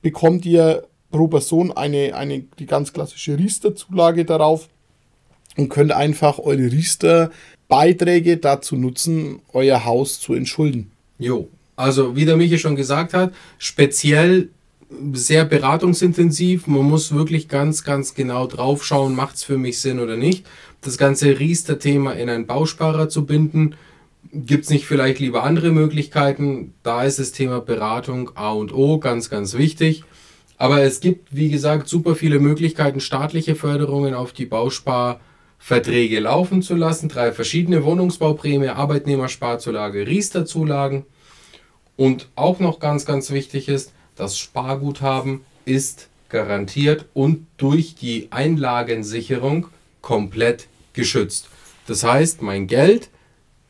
Bekommt 0.00 0.46
ihr 0.46 0.86
pro 1.10 1.26
Person 1.26 1.72
eine, 1.72 2.14
eine 2.14 2.44
die 2.60 2.66
ganz 2.66 2.92
klassische 2.92 3.36
Riester-Zulage 3.36 4.24
darauf 4.24 4.68
und 5.56 5.70
könnt 5.70 5.90
einfach 5.90 6.38
eure 6.38 6.70
Riester-Beiträge 6.70 8.36
dazu 8.36 8.76
nutzen, 8.76 9.40
euer 9.52 9.84
Haus 9.84 10.20
zu 10.20 10.34
entschulden. 10.34 10.92
Jo, 11.18 11.48
also 11.74 12.14
wie 12.14 12.26
der 12.26 12.36
Michi 12.36 12.60
schon 12.60 12.76
gesagt 12.76 13.12
hat, 13.12 13.34
speziell 13.58 14.50
sehr 15.12 15.44
beratungsintensiv. 15.44 16.66
Man 16.66 16.84
muss 16.84 17.12
wirklich 17.12 17.48
ganz, 17.48 17.84
ganz 17.84 18.14
genau 18.14 18.46
drauf 18.46 18.84
schauen, 18.84 19.14
macht 19.14 19.36
es 19.36 19.44
für 19.44 19.58
mich 19.58 19.80
Sinn 19.80 20.00
oder 20.00 20.16
nicht. 20.16 20.46
Das 20.80 20.98
ganze 20.98 21.38
Riester-Thema 21.38 22.12
in 22.12 22.28
einen 22.28 22.46
Bausparer 22.46 23.08
zu 23.08 23.26
binden, 23.26 23.74
gibt 24.32 24.64
es 24.64 24.70
nicht 24.70 24.86
vielleicht 24.86 25.20
lieber 25.20 25.44
andere 25.44 25.70
Möglichkeiten. 25.70 26.74
Da 26.82 27.04
ist 27.04 27.18
das 27.18 27.32
Thema 27.32 27.60
Beratung 27.60 28.30
A 28.34 28.52
und 28.52 28.74
O 28.74 28.98
ganz, 28.98 29.30
ganz 29.30 29.54
wichtig. 29.54 30.04
Aber 30.56 30.82
es 30.82 31.00
gibt, 31.00 31.34
wie 31.34 31.50
gesagt, 31.50 31.88
super 31.88 32.14
viele 32.14 32.38
Möglichkeiten, 32.38 33.00
staatliche 33.00 33.54
Förderungen 33.54 34.14
auf 34.14 34.32
die 34.32 34.46
Bausparverträge 34.46 36.20
laufen 36.20 36.62
zu 36.62 36.74
lassen. 36.74 37.08
Drei 37.08 37.32
verschiedene 37.32 37.84
Wohnungsbauprämie, 37.84 38.68
Arbeitnehmersparzulage, 38.68 40.06
Riester-Zulagen. 40.06 41.04
Und 41.96 42.28
auch 42.34 42.60
noch 42.60 42.80
ganz, 42.80 43.04
ganz 43.04 43.30
wichtig 43.30 43.68
ist, 43.68 43.92
das 44.16 44.38
Sparguthaben 44.38 45.40
ist 45.64 46.08
garantiert 46.28 47.06
und 47.14 47.46
durch 47.56 47.94
die 47.94 48.28
Einlagensicherung 48.30 49.68
komplett 50.00 50.66
geschützt. 50.92 51.48
Das 51.86 52.02
heißt, 52.02 52.42
mein 52.42 52.66
Geld 52.66 53.10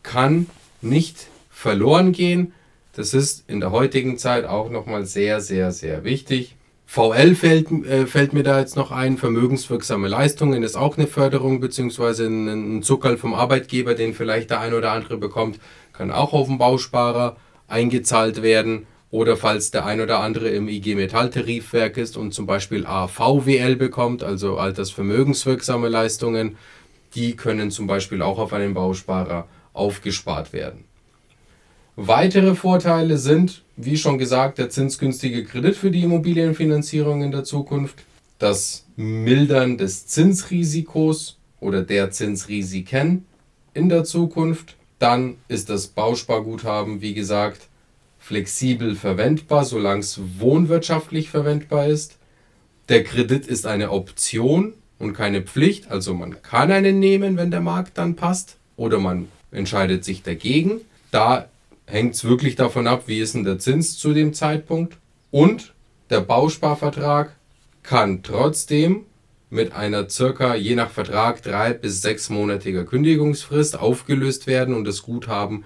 kann 0.02 0.46
nicht 0.80 1.26
verloren 1.50 2.12
gehen. 2.12 2.52
Das 2.94 3.12
ist 3.12 3.44
in 3.48 3.60
der 3.60 3.70
heutigen 3.70 4.18
Zeit 4.18 4.44
auch 4.44 4.70
nochmal 4.70 5.04
sehr, 5.04 5.40
sehr, 5.40 5.72
sehr 5.72 6.04
wichtig. 6.04 6.56
VL 6.86 7.34
fällt, 7.34 7.70
äh, 7.86 8.06
fällt 8.06 8.32
mir 8.32 8.44
da 8.44 8.60
jetzt 8.60 8.76
noch 8.76 8.92
ein. 8.92 9.18
Vermögenswirksame 9.18 10.06
Leistungen 10.06 10.62
ist 10.62 10.76
auch 10.76 10.96
eine 10.96 11.06
Förderung 11.06 11.58
beziehungsweise 11.58 12.26
ein, 12.26 12.82
Zuckerl 12.82 13.16
vom 13.16 13.34
Arbeitgeber, 13.34 13.94
den 13.94 14.14
vielleicht 14.14 14.50
der 14.50 14.60
ein 14.60 14.74
oder 14.74 14.92
andere 14.92 15.16
bekommt, 15.16 15.58
kann 15.92 16.12
auch 16.12 16.32
auf 16.32 16.46
den 16.46 16.58
Bausparer 16.58 17.36
eingezahlt 17.66 18.42
werden. 18.42 18.86
Oder 19.14 19.36
falls 19.36 19.70
der 19.70 19.86
ein 19.86 20.00
oder 20.00 20.18
andere 20.18 20.48
im 20.48 20.66
IG 20.66 20.96
Metall-Tarifwerk 20.96 21.98
ist 21.98 22.16
und 22.16 22.34
zum 22.34 22.46
Beispiel 22.46 22.84
AVWL 22.84 23.76
bekommt, 23.76 24.24
also 24.24 24.58
altersvermögenswirksame 24.58 25.88
Leistungen, 25.88 26.56
die 27.14 27.36
können 27.36 27.70
zum 27.70 27.86
Beispiel 27.86 28.22
auch 28.22 28.40
auf 28.40 28.52
einen 28.52 28.74
Bausparer 28.74 29.46
aufgespart 29.72 30.52
werden. 30.52 30.82
Weitere 31.94 32.56
Vorteile 32.56 33.16
sind, 33.16 33.62
wie 33.76 33.96
schon 33.96 34.18
gesagt, 34.18 34.58
der 34.58 34.68
zinsgünstige 34.68 35.44
Kredit 35.44 35.76
für 35.76 35.92
die 35.92 36.02
Immobilienfinanzierung 36.02 37.22
in 37.22 37.30
der 37.30 37.44
Zukunft, 37.44 38.02
das 38.40 38.84
Mildern 38.96 39.78
des 39.78 40.08
Zinsrisikos 40.08 41.38
oder 41.60 41.82
der 41.82 42.10
Zinsrisiken 42.10 43.26
in 43.74 43.88
der 43.88 44.02
Zukunft. 44.02 44.74
Dann 44.98 45.36
ist 45.46 45.70
das 45.70 45.86
Bausparguthaben, 45.86 47.00
wie 47.00 47.14
gesagt, 47.14 47.68
flexibel 48.24 48.96
verwendbar, 48.96 49.66
solange 49.66 50.00
es 50.00 50.18
wohnwirtschaftlich 50.38 51.28
verwendbar 51.28 51.88
ist. 51.88 52.16
Der 52.88 53.04
Kredit 53.04 53.46
ist 53.46 53.66
eine 53.66 53.90
Option 53.90 54.72
und 54.98 55.12
keine 55.12 55.42
Pflicht, 55.42 55.90
also 55.90 56.14
man 56.14 56.40
kann 56.40 56.72
einen 56.72 57.00
nehmen, 57.00 57.36
wenn 57.36 57.50
der 57.50 57.60
Markt 57.60 57.98
dann 57.98 58.16
passt, 58.16 58.56
oder 58.76 58.98
man 58.98 59.28
entscheidet 59.50 60.04
sich 60.04 60.22
dagegen. 60.22 60.80
Da 61.10 61.50
hängt 61.86 62.14
es 62.14 62.24
wirklich 62.24 62.56
davon 62.56 62.86
ab, 62.86 63.04
wie 63.06 63.20
ist 63.20 63.34
denn 63.34 63.44
der 63.44 63.58
Zins 63.58 63.98
zu 63.98 64.14
dem 64.14 64.32
Zeitpunkt. 64.32 64.96
Und 65.30 65.74
der 66.08 66.20
Bausparvertrag 66.20 67.34
kann 67.82 68.22
trotzdem 68.22 69.04
mit 69.50 69.72
einer 69.72 70.08
circa 70.08 70.54
je 70.54 70.74
nach 70.76 70.90
Vertrag 70.90 71.42
drei 71.42 71.74
bis 71.74 72.00
sechsmonatiger 72.00 72.84
Kündigungsfrist 72.84 73.78
aufgelöst 73.78 74.46
werden 74.46 74.74
und 74.74 74.86
das 74.86 75.02
Guthaben 75.02 75.64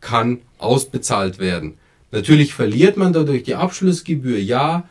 kann 0.00 0.40
ausbezahlt 0.56 1.38
werden. 1.38 1.76
Natürlich 2.10 2.54
verliert 2.54 2.96
man 2.96 3.12
dadurch 3.12 3.42
die 3.42 3.54
Abschlussgebühr, 3.54 4.40
ja, 4.40 4.88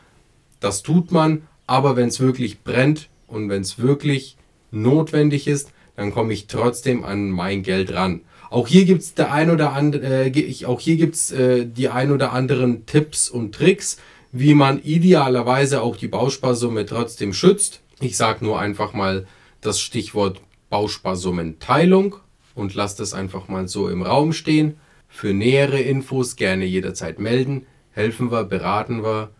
das 0.60 0.82
tut 0.82 1.10
man, 1.10 1.42
aber 1.66 1.96
wenn 1.96 2.08
es 2.08 2.20
wirklich 2.20 2.62
brennt 2.62 3.08
und 3.26 3.48
wenn 3.48 3.62
es 3.62 3.78
wirklich 3.78 4.36
notwendig 4.70 5.46
ist, 5.46 5.72
dann 5.96 6.12
komme 6.12 6.32
ich 6.32 6.46
trotzdem 6.46 7.04
an 7.04 7.30
mein 7.30 7.62
Geld 7.62 7.92
ran. 7.92 8.20
Auch 8.50 8.68
hier 8.68 8.84
gibt 8.84 9.02
es 9.02 9.14
ein 9.18 9.50
äh, 9.94 10.28
äh, 10.28 11.66
die 11.66 11.88
ein 11.88 12.12
oder 12.12 12.32
anderen 12.32 12.86
Tipps 12.86 13.28
und 13.28 13.54
Tricks, 13.54 13.98
wie 14.32 14.54
man 14.54 14.82
idealerweise 14.82 15.82
auch 15.82 15.96
die 15.96 16.08
Bausparsumme 16.08 16.86
trotzdem 16.86 17.32
schützt. 17.32 17.80
Ich 18.00 18.16
sage 18.16 18.44
nur 18.44 18.58
einfach 18.58 18.92
mal 18.94 19.26
das 19.60 19.80
Stichwort 19.80 20.40
Bausparsummenteilung 20.70 22.16
und 22.54 22.74
lasse 22.74 22.98
das 22.98 23.14
einfach 23.14 23.48
mal 23.48 23.68
so 23.68 23.88
im 23.88 24.02
Raum 24.02 24.32
stehen. 24.32 24.76
Für 25.08 25.32
nähere 25.32 25.80
Infos 25.80 26.36
gerne 26.36 26.64
jederzeit 26.64 27.18
melden. 27.18 27.66
Helfen 27.92 28.30
wir, 28.30 28.44
beraten 28.44 29.02
wir 29.02 29.30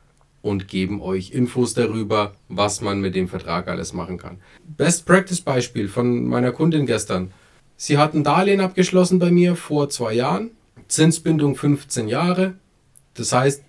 und 0.43 0.69
geben 0.69 1.01
euch 1.01 1.31
Infos 1.31 1.75
darüber, 1.75 2.35
was 2.49 2.81
man 2.81 3.01
mit 3.01 3.15
dem 3.15 3.29
Vertrag 3.29 3.69
alles 3.69 3.93
machen 3.93 4.19
kann. 4.19 4.39
Best 4.65 5.07
Practice 5.07 5.41
Beispiel 5.41 5.89
von 5.89 6.27
meiner 6.27 6.53
Kundin 6.53 6.87
gestern. 6.87 7.33
Sie 7.77 7.99
hat 7.99 8.15
ein 8.15 8.25
Darlehen 8.25 8.61
abgeschlossen 8.61 9.19
bei 9.19 9.31
mir 9.31 9.55
vor 9.55 9.89
zwei 9.89 10.15
Jahren. 10.15 10.51
Zinsbindung 10.89 11.55
15 11.55 12.09
Jahre. 12.09 12.55
Das 13.15 13.33
heißt, 13.33 13.63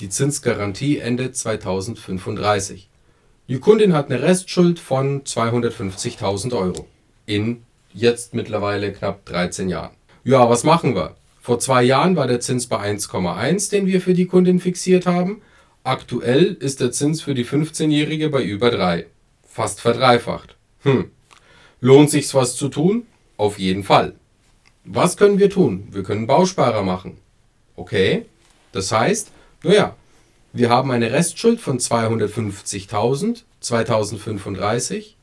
die 0.00 0.08
Zinsgarantie 0.08 0.98
endet 0.98 1.36
2035. 1.36 2.88
Die 3.48 3.58
Kundin 3.58 3.92
hat 3.92 4.10
eine 4.10 4.20
Restschuld 4.22 4.78
von 4.78 5.22
250.000 5.22 6.56
Euro 6.56 6.86
in 7.24 7.62
jetzt 7.94 8.34
mittlerweile 8.34 8.92
knapp 8.92 9.24
13 9.24 9.68
Jahren. 9.68 9.92
Ja, 10.24 10.48
was 10.50 10.64
machen 10.64 10.94
wir? 10.94 11.16
Vor 11.46 11.60
zwei 11.60 11.84
Jahren 11.84 12.16
war 12.16 12.26
der 12.26 12.40
Zins 12.40 12.66
bei 12.66 12.78
1,1, 12.78 13.70
den 13.70 13.86
wir 13.86 14.00
für 14.00 14.14
die 14.14 14.26
Kundin 14.26 14.58
fixiert 14.58 15.06
haben. 15.06 15.42
Aktuell 15.84 16.56
ist 16.58 16.80
der 16.80 16.90
Zins 16.90 17.22
für 17.22 17.34
die 17.34 17.46
15-Jährige 17.46 18.30
bei 18.30 18.42
über 18.42 18.72
3. 18.72 19.06
Fast 19.46 19.80
verdreifacht. 19.80 20.56
Hm. 20.82 21.12
Lohnt 21.80 22.10
sich's 22.10 22.34
was 22.34 22.56
zu 22.56 22.68
tun? 22.68 23.06
Auf 23.36 23.60
jeden 23.60 23.84
Fall. 23.84 24.16
Was 24.82 25.16
können 25.16 25.38
wir 25.38 25.48
tun? 25.48 25.86
Wir 25.92 26.02
können 26.02 26.26
Bausparer 26.26 26.82
machen. 26.82 27.16
Okay, 27.76 28.26
das 28.72 28.90
heißt, 28.90 29.30
naja, 29.62 29.94
wir 30.52 30.68
haben 30.68 30.90
eine 30.90 31.12
Restschuld 31.12 31.60
von 31.60 31.78
250.000, 31.78 33.44
2035. 33.60 35.15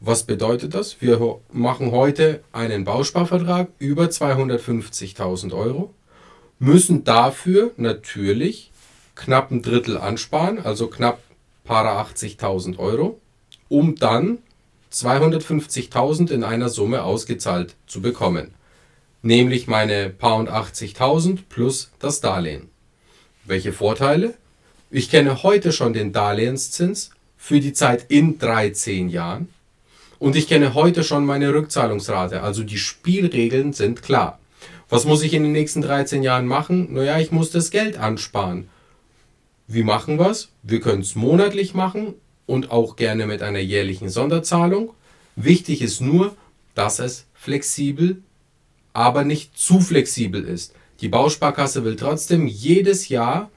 Was 0.00 0.24
bedeutet 0.24 0.74
das? 0.74 1.00
Wir 1.00 1.40
machen 1.50 1.90
heute 1.90 2.42
einen 2.52 2.84
Bausparvertrag 2.84 3.68
über 3.78 4.04
250.000 4.04 5.54
Euro, 5.54 5.94
müssen 6.58 7.04
dafür 7.04 7.72
natürlich 7.78 8.72
knapp 9.14 9.50
ein 9.50 9.62
Drittel 9.62 9.96
ansparen, 9.96 10.58
also 10.58 10.88
knapp 10.88 11.20
para 11.64 12.00
80.000 12.02 12.78
Euro, 12.78 13.18
um 13.68 13.96
dann 13.96 14.38
250.000 14.92 16.30
in 16.30 16.44
einer 16.44 16.68
Summe 16.68 17.02
ausgezahlt 17.02 17.74
zu 17.86 18.02
bekommen. 18.02 18.52
Nämlich 19.22 19.66
meine 19.66 20.10
paar 20.10 20.36
und 20.36 20.50
80.000 20.50 21.38
plus 21.48 21.90
das 21.98 22.20
Darlehen. 22.20 22.68
Welche 23.44 23.72
Vorteile? 23.72 24.34
Ich 24.90 25.10
kenne 25.10 25.42
heute 25.42 25.72
schon 25.72 25.94
den 25.94 26.12
Darlehenszins 26.12 27.10
für 27.38 27.60
die 27.60 27.72
Zeit 27.72 28.06
in 28.08 28.38
13 28.38 29.08
Jahren 29.08 29.48
und 30.18 30.36
ich 30.36 30.48
kenne 30.48 30.74
heute 30.74 31.04
schon 31.04 31.26
meine 31.26 31.52
Rückzahlungsrate. 31.52 32.42
Also 32.42 32.62
die 32.62 32.78
Spielregeln 32.78 33.72
sind 33.72 34.02
klar. 34.02 34.38
Was 34.88 35.04
muss 35.04 35.22
ich 35.22 35.34
in 35.34 35.42
den 35.42 35.52
nächsten 35.52 35.82
13 35.82 36.22
Jahren 36.22 36.46
machen? 36.46 36.94
Naja, 36.94 37.18
ich 37.18 37.32
muss 37.32 37.50
das 37.50 37.70
Geld 37.70 37.98
ansparen. 37.98 38.68
Wie 39.66 39.82
machen 39.82 40.18
wir 40.18 40.30
es? 40.30 40.50
Wir 40.62 40.80
können 40.80 41.02
es 41.02 41.16
monatlich 41.16 41.74
machen 41.74 42.14
und 42.46 42.70
auch 42.70 42.96
gerne 42.96 43.26
mit 43.26 43.42
einer 43.42 43.58
jährlichen 43.58 44.08
Sonderzahlung. 44.08 44.92
Wichtig 45.34 45.82
ist 45.82 46.00
nur, 46.00 46.36
dass 46.74 47.00
es 47.00 47.26
flexibel, 47.34 48.22
aber 48.92 49.24
nicht 49.24 49.58
zu 49.58 49.80
flexibel 49.80 50.44
ist. 50.44 50.72
Die 51.00 51.08
Bausparkasse 51.08 51.84
will 51.84 51.96
trotzdem 51.96 52.46
jedes 52.46 53.08
Jahr 53.08 53.50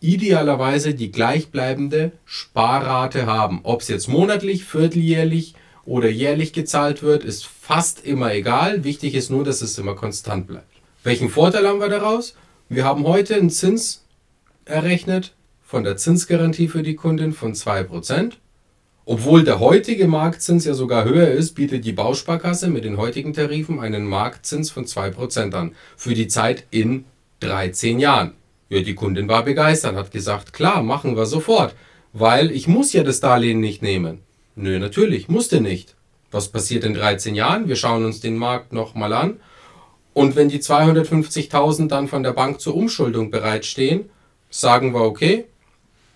idealerweise 0.00 0.94
die 0.94 1.10
gleichbleibende 1.10 2.12
Sparrate 2.24 3.26
haben. 3.26 3.60
Ob 3.62 3.80
es 3.80 3.88
jetzt 3.88 4.08
monatlich, 4.08 4.64
vierteljährlich 4.64 5.54
oder 5.88 6.10
jährlich 6.10 6.52
gezahlt 6.52 7.02
wird, 7.02 7.24
ist 7.24 7.46
fast 7.46 8.04
immer 8.04 8.32
egal. 8.34 8.84
Wichtig 8.84 9.14
ist 9.14 9.30
nur, 9.30 9.42
dass 9.42 9.62
es 9.62 9.78
immer 9.78 9.94
konstant 9.94 10.46
bleibt. 10.46 10.70
Welchen 11.02 11.30
Vorteil 11.30 11.66
haben 11.66 11.80
wir 11.80 11.88
daraus? 11.88 12.34
Wir 12.68 12.84
haben 12.84 13.06
heute 13.06 13.34
einen 13.36 13.48
Zins 13.48 14.04
errechnet 14.66 15.34
von 15.62 15.84
der 15.84 15.96
Zinsgarantie 15.96 16.68
für 16.68 16.82
die 16.82 16.94
Kundin 16.94 17.32
von 17.32 17.54
2%. 17.54 18.32
Obwohl 19.06 19.44
der 19.44 19.60
heutige 19.60 20.06
Marktzins 20.06 20.66
ja 20.66 20.74
sogar 20.74 21.06
höher 21.06 21.28
ist, 21.28 21.54
bietet 21.54 21.86
die 21.86 21.92
Bausparkasse 21.92 22.68
mit 22.68 22.84
den 22.84 22.98
heutigen 22.98 23.32
Tarifen 23.32 23.80
einen 23.80 24.06
Marktzins 24.06 24.70
von 24.70 24.84
2% 24.84 25.54
an. 25.54 25.74
Für 25.96 26.12
die 26.12 26.28
Zeit 26.28 26.64
in 26.70 27.06
13 27.40 27.98
Jahren. 27.98 28.32
Ja, 28.68 28.82
die 28.82 28.94
Kundin 28.94 29.28
war 29.28 29.42
begeistert, 29.42 29.96
hat 29.96 30.10
gesagt, 30.10 30.52
klar, 30.52 30.82
machen 30.82 31.16
wir 31.16 31.24
sofort, 31.24 31.74
weil 32.12 32.50
ich 32.50 32.68
muss 32.68 32.92
ja 32.92 33.02
das 33.02 33.20
Darlehen 33.20 33.60
nicht 33.60 33.80
nehmen. 33.80 34.27
Nö, 34.60 34.80
natürlich, 34.80 35.28
musste 35.28 35.60
nicht. 35.60 35.94
Was 36.32 36.48
passiert 36.48 36.82
in 36.82 36.92
13 36.92 37.36
Jahren? 37.36 37.68
Wir 37.68 37.76
schauen 37.76 38.04
uns 38.04 38.18
den 38.18 38.36
Markt 38.36 38.72
nochmal 38.72 39.12
an. 39.12 39.38
Und 40.14 40.34
wenn 40.34 40.48
die 40.48 40.58
250.000 40.58 41.86
dann 41.86 42.08
von 42.08 42.24
der 42.24 42.32
Bank 42.32 42.60
zur 42.60 42.74
Umschuldung 42.74 43.30
bereitstehen, 43.30 44.10
sagen 44.50 44.94
wir, 44.94 45.02
okay, 45.02 45.44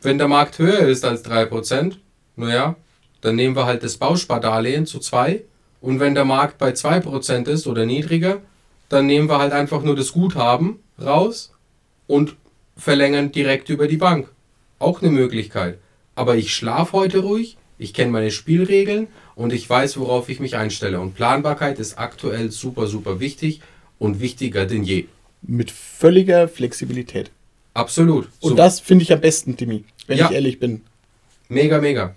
wenn 0.03 0.19
der 0.19 0.27
Markt 0.27 0.59
höher 0.59 0.81
ist 0.81 1.05
als 1.05 1.25
3%, 1.25 1.99
naja, 2.35 2.75
dann 3.21 3.37
nehmen 3.37 3.55
wir 3.55 3.65
halt 3.65 3.85
das 3.85 3.97
Bauspardarlehen 3.97 4.87
zu 4.87 4.99
2. 4.99 5.45
Und 5.81 6.01
wenn 6.01 6.17
der 6.17 6.25
Markt 6.25 6.59
bei 6.59 6.73
2% 6.73 7.49
ist 7.49 7.69
oder 7.69 7.87
niedriger, 7.87 8.43
dann 8.89 9.07
nehmen 9.07 9.29
wir 9.29 9.39
halt 9.39 9.53
einfach 9.53 9.85
nur 9.85 9.95
das 9.95 10.11
Guthaben 10.11 10.81
raus 11.01 11.53
und 12.09 12.35
verlängern 12.77 13.31
direkt 13.31 13.69
über 13.69 13.87
die 13.87 13.99
Bank. 13.99 14.29
Auch 14.81 15.01
eine 15.01 15.13
Möglichkeit. 15.13 15.79
Aber 16.17 16.35
ich 16.35 16.53
schlafe 16.53 16.95
heute 16.95 17.21
ruhig, 17.21 17.57
ich 17.83 17.93
kenne 17.93 18.13
meine 18.13 18.31
Spielregeln 18.31 19.09
und 19.35 19.53
ich 19.53 19.69
weiß, 19.69 19.99
worauf 19.99 20.29
ich 20.29 20.39
mich 20.39 20.57
einstelle. 20.57 21.01
Und 21.01 21.15
Planbarkeit 21.15 21.79
ist 21.81 21.99
aktuell 21.99 22.51
super, 22.51 22.87
super 22.87 23.19
wichtig 23.19 23.61
und 23.99 24.21
wichtiger 24.21 24.67
denn 24.67 24.85
je. 24.85 25.07
Mit 25.43 25.71
völliger 25.73 26.47
Flexibilität. 26.49 27.31
Absolut. 27.75 28.29
Und 28.41 28.51
so. 28.51 28.55
das 28.55 28.79
finde 28.79 29.03
ich 29.03 29.13
am 29.13 29.21
besten, 29.21 29.57
Timmy, 29.57 29.85
wenn 30.07 30.19
ja. 30.19 30.27
ich 30.27 30.33
ehrlich 30.33 30.61
bin. 30.61 30.83
Mega, 31.49 31.81
mega. 31.81 32.15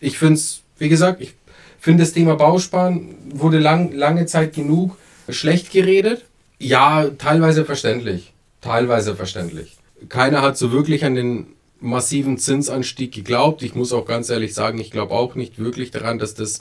Ich 0.00 0.16
finde 0.16 0.34
es, 0.34 0.62
wie 0.78 0.88
gesagt, 0.88 1.20
ich 1.20 1.34
finde 1.80 2.04
das 2.04 2.12
Thema 2.12 2.36
Bausparen 2.36 3.16
wurde 3.34 3.58
lang, 3.58 3.92
lange 3.92 4.26
Zeit 4.26 4.54
genug 4.54 4.96
schlecht 5.28 5.72
geredet. 5.72 6.24
Ja, 6.60 7.08
teilweise 7.18 7.64
verständlich. 7.64 8.32
Teilweise 8.60 9.16
verständlich. 9.16 9.76
Keiner 10.08 10.42
hat 10.42 10.56
so 10.56 10.70
wirklich 10.70 11.04
an 11.04 11.16
den 11.16 11.46
massiven 11.80 12.38
Zinsanstieg 12.38 13.12
geglaubt. 13.12 13.62
Ich 13.62 13.74
muss 13.74 13.92
auch 13.92 14.04
ganz 14.04 14.30
ehrlich 14.30 14.54
sagen, 14.54 14.78
ich 14.78 14.90
glaube 14.90 15.12
auch 15.12 15.34
nicht 15.34 15.58
wirklich 15.58 15.90
daran, 15.90 16.18
dass 16.18 16.34
das 16.34 16.60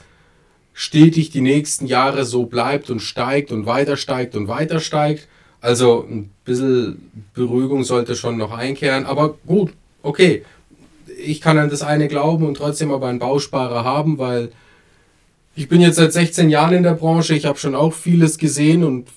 stetig 0.74 1.32
die 1.32 1.42
nächsten 1.42 1.88
Jahre 1.88 2.24
so 2.24 2.46
bleibt 2.46 2.90
und 2.90 3.00
steigt 3.00 3.52
und 3.52 3.66
weiter 3.66 3.98
steigt 3.98 4.36
und 4.36 4.48
weiter 4.48 4.80
steigt. 4.80 5.28
Also 5.60 6.06
ein 6.08 6.30
bisschen 6.46 7.12
Beruhigung 7.34 7.84
sollte 7.84 8.16
schon 8.16 8.38
noch 8.38 8.52
einkehren. 8.52 9.06
Aber 9.06 9.36
gut, 9.48 9.74
okay. 10.04 10.44
Ich 11.20 11.42
kann 11.42 11.58
an 11.58 11.72
das 11.72 11.82
eine 11.82 12.08
glauben 12.08 12.46
und 12.46 12.58
trotzdem 12.58 12.92
aber 12.92 13.08
einen 13.08 13.18
Bausparer 13.18 13.84
haben, 13.84 14.20
weil 14.20 14.52
ich 15.56 15.68
bin 15.68 15.82
jetzt 15.82 15.96
seit 15.96 16.14
16 16.14 16.52
Jahren 16.52 16.76
in 16.76 16.84
der 16.84 16.94
Branche. 16.94 17.34
Ich 17.34 17.48
habe 17.48 17.58
schon 17.58 17.74
auch 17.74 17.94
vieles 17.94 18.38
gesehen 18.38 18.84
und 18.84 19.08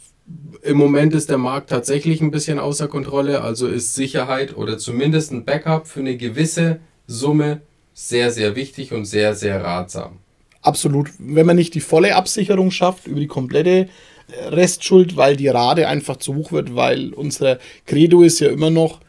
im 0.62 0.76
Moment 0.76 1.14
ist 1.14 1.30
der 1.30 1.38
Markt 1.38 1.70
tatsächlich 1.70 2.20
ein 2.20 2.30
bisschen 2.30 2.58
außer 2.58 2.88
Kontrolle, 2.88 3.42
also 3.42 3.66
ist 3.66 3.94
Sicherheit 3.94 4.56
oder 4.56 4.78
zumindest 4.78 5.32
ein 5.32 5.44
Backup 5.44 5.86
für 5.86 6.00
eine 6.00 6.16
gewisse 6.16 6.80
Summe 7.06 7.62
sehr, 7.94 8.30
sehr 8.30 8.56
wichtig 8.56 8.92
und 8.92 9.04
sehr, 9.04 9.34
sehr 9.34 9.62
ratsam. 9.62 10.18
Absolut. 10.62 11.10
Wenn 11.18 11.46
man 11.46 11.56
nicht 11.56 11.74
die 11.74 11.80
volle 11.80 12.14
Absicherung 12.14 12.70
schafft 12.70 13.06
über 13.06 13.20
die 13.20 13.26
komplette 13.26 13.88
äh, 14.28 14.48
Restschuld, 14.48 15.16
weil 15.16 15.36
die 15.36 15.48
Rate 15.48 15.88
einfach 15.88 16.16
zu 16.18 16.34
hoch 16.34 16.52
wird, 16.52 16.74
weil 16.76 17.14
unser 17.14 17.58
Credo 17.86 18.22
ist 18.22 18.40
ja 18.40 18.48
immer 18.48 18.70
noch 18.70 19.00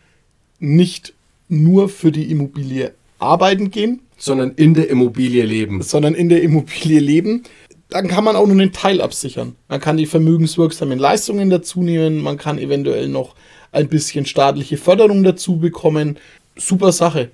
nicht 0.60 1.14
nur 1.50 1.90
für 1.90 2.12
die 2.12 2.32
Immobilie 2.32 2.94
arbeiten 3.20 3.72
gehen, 3.72 4.02
sondern 4.18 4.52
in 4.52 4.74
der 4.74 4.90
Immobilie 4.90 5.44
leben. 5.44 5.82
Sondern 5.82 6.16
in 6.16 6.30
der 6.30 6.42
Immobilie 6.42 7.00
leben 7.00 7.44
dann 7.92 8.08
kann 8.08 8.24
man 8.24 8.38
auch 8.38 8.48
nur 8.48 8.60
einen 8.60 8.72
Teil 8.72 9.02
absichern. 9.02 9.56
Man 9.68 9.82
kann 9.82 9.98
die 9.98 10.06
vermögenswirksamen 10.06 10.98
Leistungen 10.98 11.50
dazu 11.50 11.84
nehmen, 11.84 12.22
man 12.22 12.38
kann 12.38 12.58
eventuell 12.58 13.10
noch 13.10 13.36
ein 13.74 13.90
bisschen 13.90 14.26
staatliche 14.26 14.78
Förderung 14.78 15.24
dazu 15.24 15.58
bekommen. 15.58 16.18
Super 16.56 16.94
Sache. 16.94 17.32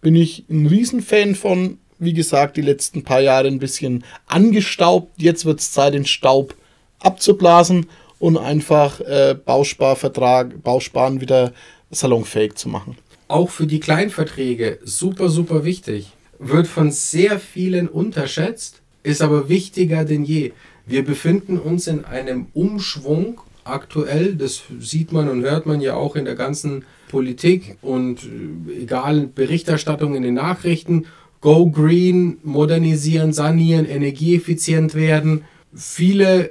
Bin 0.00 0.16
ich 0.16 0.44
ein 0.48 0.66
Riesenfan 0.66 1.34
von. 1.34 1.78
Wie 1.98 2.12
gesagt, 2.12 2.56
die 2.56 2.62
letzten 2.62 3.02
paar 3.02 3.20
Jahre 3.20 3.48
ein 3.48 3.58
bisschen 3.58 4.04
angestaubt. 4.26 5.12
Jetzt 5.16 5.44
wird 5.44 5.60
es 5.60 5.72
Zeit, 5.72 5.94
den 5.94 6.06
Staub 6.06 6.54
abzublasen 7.00 7.86
und 8.18 8.38
einfach 8.38 9.00
äh, 9.00 9.34
Bausparvertrag, 9.44 10.62
Bausparen 10.62 11.20
wieder 11.20 11.52
salonfähig 11.90 12.54
zu 12.54 12.68
machen. 12.68 12.96
Auch 13.26 13.50
für 13.50 13.66
die 13.66 13.80
Kleinverträge 13.80 14.78
super, 14.84 15.28
super 15.28 15.64
wichtig. 15.64 16.12
Wird 16.38 16.68
von 16.68 16.92
sehr 16.92 17.40
vielen 17.40 17.88
unterschätzt 17.88 18.80
ist 19.02 19.22
aber 19.22 19.48
wichtiger 19.48 20.04
denn 20.04 20.24
je. 20.24 20.52
Wir 20.86 21.04
befinden 21.04 21.58
uns 21.58 21.86
in 21.86 22.04
einem 22.04 22.46
Umschwung 22.54 23.40
aktuell, 23.64 24.34
das 24.34 24.62
sieht 24.80 25.12
man 25.12 25.28
und 25.28 25.42
hört 25.42 25.66
man 25.66 25.80
ja 25.80 25.94
auch 25.94 26.16
in 26.16 26.24
der 26.24 26.34
ganzen 26.34 26.84
Politik 27.08 27.76
und 27.82 28.24
äh, 28.24 28.82
egal 28.82 29.26
Berichterstattung 29.26 30.14
in 30.14 30.22
den 30.22 30.34
Nachrichten. 30.34 31.06
Go 31.40 31.70
Green, 31.70 32.38
modernisieren, 32.42 33.32
sanieren, 33.32 33.86
energieeffizient 33.86 34.94
werden. 34.94 35.44
Viele 35.72 36.50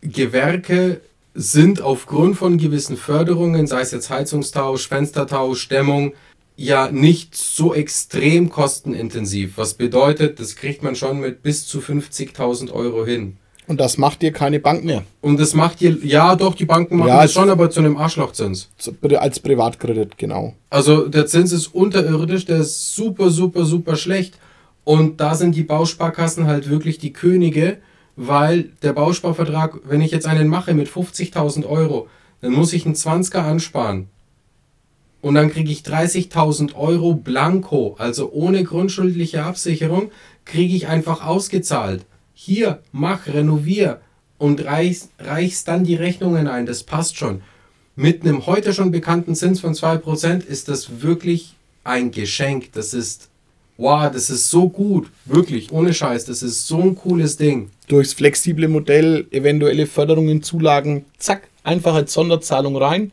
Gewerke 0.00 1.00
sind 1.34 1.82
aufgrund 1.82 2.36
von 2.36 2.56
gewissen 2.56 2.96
Förderungen, 2.96 3.66
sei 3.66 3.82
es 3.82 3.90
jetzt 3.90 4.08
Heizungstausch, 4.08 4.88
Fenstertausch, 4.88 5.68
Dämmung, 5.68 6.14
ja 6.56 6.90
nicht 6.90 7.36
so 7.36 7.74
extrem 7.74 8.50
kostenintensiv. 8.50 9.52
Was 9.56 9.74
bedeutet, 9.74 10.40
das 10.40 10.56
kriegt 10.56 10.82
man 10.82 10.96
schon 10.96 11.20
mit 11.20 11.42
bis 11.42 11.66
zu 11.66 11.80
50.000 11.80 12.72
Euro 12.72 13.04
hin. 13.04 13.36
Und 13.68 13.80
das 13.80 13.98
macht 13.98 14.22
dir 14.22 14.32
keine 14.32 14.60
Bank 14.60 14.84
mehr. 14.84 15.02
Und 15.20 15.40
das 15.40 15.54
macht 15.54 15.80
dir, 15.80 15.98
ja 16.02 16.36
doch, 16.36 16.54
die 16.54 16.66
Banken 16.66 16.98
machen 16.98 17.08
ja, 17.08 17.22
das 17.22 17.32
schon, 17.32 17.50
aber 17.50 17.68
zu 17.68 17.80
einem 17.80 17.96
Arschlochzins. 17.96 18.68
Als 19.18 19.40
Privatkredit, 19.40 20.16
genau. 20.18 20.54
Also 20.70 21.08
der 21.08 21.26
Zins 21.26 21.52
ist 21.52 21.68
unterirdisch, 21.68 22.44
der 22.44 22.58
ist 22.58 22.94
super, 22.94 23.30
super, 23.30 23.64
super 23.64 23.96
schlecht. 23.96 24.38
Und 24.84 25.20
da 25.20 25.34
sind 25.34 25.56
die 25.56 25.64
Bausparkassen 25.64 26.46
halt 26.46 26.70
wirklich 26.70 26.98
die 26.98 27.12
Könige, 27.12 27.78
weil 28.14 28.70
der 28.82 28.92
Bausparvertrag, 28.92 29.80
wenn 29.84 30.00
ich 30.00 30.12
jetzt 30.12 30.28
einen 30.28 30.46
mache 30.46 30.72
mit 30.72 30.88
50.000 30.88 31.66
Euro, 31.66 32.06
dann 32.40 32.52
muss 32.52 32.72
ich 32.72 32.86
einen 32.86 32.94
20er 32.94 33.38
ansparen 33.38 34.08
und 35.20 35.34
dann 35.34 35.50
kriege 35.50 35.70
ich 35.70 35.80
30.000 35.80 36.74
Euro 36.74 37.14
blanko, 37.14 37.96
also 37.98 38.30
ohne 38.32 38.64
grundschuldliche 38.64 39.42
Absicherung, 39.42 40.10
kriege 40.44 40.74
ich 40.74 40.86
einfach 40.86 41.26
ausgezahlt. 41.26 42.04
Hier, 42.34 42.80
mach, 42.92 43.26
renovier 43.26 44.00
und 44.38 44.64
reichst, 44.64 45.10
reichst 45.18 45.68
dann 45.68 45.84
die 45.84 45.94
Rechnungen 45.94 46.46
ein. 46.46 46.66
Das 46.66 46.82
passt 46.82 47.16
schon. 47.16 47.42
Mit 47.96 48.22
einem 48.22 48.46
heute 48.46 48.74
schon 48.74 48.90
bekannten 48.90 49.34
Zins 49.34 49.60
von 49.60 49.72
2% 49.72 50.46
ist 50.46 50.68
das 50.68 51.00
wirklich 51.00 51.54
ein 51.82 52.10
Geschenk. 52.10 52.72
Das 52.72 52.92
ist, 52.92 53.30
wow, 53.78 54.10
das 54.12 54.28
ist 54.28 54.50
so 54.50 54.68
gut. 54.68 55.08
Wirklich, 55.24 55.72
ohne 55.72 55.94
Scheiß. 55.94 56.26
Das 56.26 56.42
ist 56.42 56.66
so 56.66 56.80
ein 56.80 56.94
cooles 56.94 57.38
Ding. 57.38 57.70
Durchs 57.88 58.12
flexible 58.12 58.68
Modell, 58.68 59.26
eventuelle 59.30 59.86
Förderungen, 59.86 60.42
Zulagen, 60.42 61.06
zack, 61.18 61.48
einfach 61.64 61.94
als 61.94 62.12
Sonderzahlung 62.12 62.76
rein. 62.76 63.12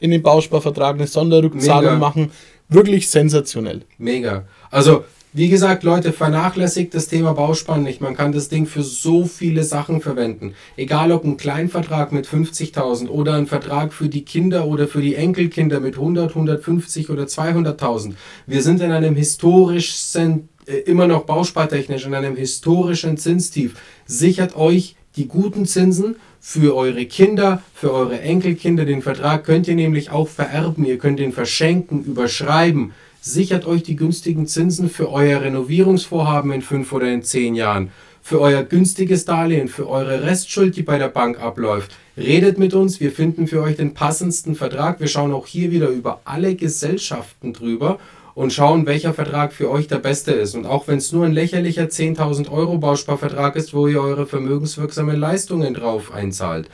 In 0.00 0.10
den 0.10 0.22
Bausparvertrag 0.22 0.96
eine 0.96 1.06
Sonderrückzahlung 1.06 1.94
Mega. 1.94 1.98
machen. 1.98 2.30
Wirklich 2.68 3.08
sensationell. 3.08 3.82
Mega. 3.98 4.44
Also, 4.70 5.04
wie 5.36 5.50
gesagt, 5.50 5.82
Leute, 5.82 6.14
vernachlässigt 6.14 6.94
das 6.94 7.08
Thema 7.08 7.34
Bausparen 7.34 7.82
nicht. 7.82 8.00
Man 8.00 8.16
kann 8.16 8.32
das 8.32 8.48
Ding 8.48 8.64
für 8.64 8.82
so 8.82 9.26
viele 9.26 9.64
Sachen 9.64 10.00
verwenden. 10.00 10.54
Egal 10.78 11.12
ob 11.12 11.24
ein 11.24 11.36
Kleinvertrag 11.36 12.10
mit 12.10 12.26
50.000 12.26 13.08
oder 13.08 13.34
ein 13.34 13.46
Vertrag 13.46 13.92
für 13.92 14.08
die 14.08 14.24
Kinder 14.24 14.66
oder 14.66 14.88
für 14.88 15.02
die 15.02 15.14
Enkelkinder 15.14 15.80
mit 15.80 15.96
100, 15.96 16.30
150 16.30 17.10
oder 17.10 17.24
200.000. 17.24 18.14
Wir 18.46 18.62
sind 18.62 18.80
in 18.80 18.90
einem 18.92 19.14
historischen, 19.14 20.48
äh, 20.66 20.76
immer 20.86 21.06
noch 21.06 21.24
bauspartechnisch, 21.24 22.06
in 22.06 22.14
einem 22.14 22.34
historischen 22.34 23.18
Zinstief. 23.18 23.74
Sichert 24.06 24.56
euch 24.56 24.96
die 25.16 25.28
guten 25.28 25.66
Zinsen 25.66 26.16
für 26.48 26.76
eure 26.76 27.06
Kinder, 27.06 27.60
für 27.74 27.92
eure 27.92 28.20
Enkelkinder. 28.20 28.84
Den 28.84 29.02
Vertrag 29.02 29.42
könnt 29.42 29.66
ihr 29.66 29.74
nämlich 29.74 30.12
auch 30.12 30.28
vererben. 30.28 30.84
Ihr 30.84 30.96
könnt 30.96 31.18
den 31.18 31.32
verschenken, 31.32 32.04
überschreiben. 32.04 32.92
Sichert 33.20 33.66
euch 33.66 33.82
die 33.82 33.96
günstigen 33.96 34.46
Zinsen 34.46 34.88
für 34.88 35.10
euer 35.10 35.40
Renovierungsvorhaben 35.40 36.52
in 36.52 36.62
fünf 36.62 36.92
oder 36.92 37.12
in 37.12 37.24
zehn 37.24 37.56
Jahren. 37.56 37.90
Für 38.22 38.40
euer 38.40 38.62
günstiges 38.62 39.24
Darlehen, 39.24 39.66
für 39.66 39.88
eure 39.88 40.22
Restschuld, 40.22 40.76
die 40.76 40.84
bei 40.84 40.98
der 40.98 41.08
Bank 41.08 41.40
abläuft. 41.40 41.96
Redet 42.16 42.60
mit 42.60 42.74
uns, 42.74 43.00
wir 43.00 43.10
finden 43.10 43.48
für 43.48 43.60
euch 43.60 43.74
den 43.74 43.94
passendsten 43.94 44.54
Vertrag. 44.54 45.00
Wir 45.00 45.08
schauen 45.08 45.32
auch 45.32 45.48
hier 45.48 45.72
wieder 45.72 45.88
über 45.88 46.20
alle 46.24 46.54
Gesellschaften 46.54 47.54
drüber 47.54 47.98
und 48.36 48.52
schauen, 48.52 48.84
welcher 48.84 49.14
Vertrag 49.14 49.54
für 49.54 49.70
euch 49.70 49.88
der 49.88 49.98
beste 49.98 50.30
ist. 50.30 50.54
Und 50.54 50.66
auch 50.66 50.86
wenn 50.86 50.98
es 50.98 51.10
nur 51.10 51.24
ein 51.24 51.32
lächerlicher 51.32 51.84
10.000 51.84 52.52
Euro 52.52 52.76
Bausparvertrag 52.76 53.56
ist, 53.56 53.72
wo 53.72 53.88
ihr 53.88 54.02
eure 54.02 54.26
vermögenswirksamen 54.26 55.16
Leistungen 55.18 55.72
drauf 55.72 56.12
einzahlt, 56.12 56.68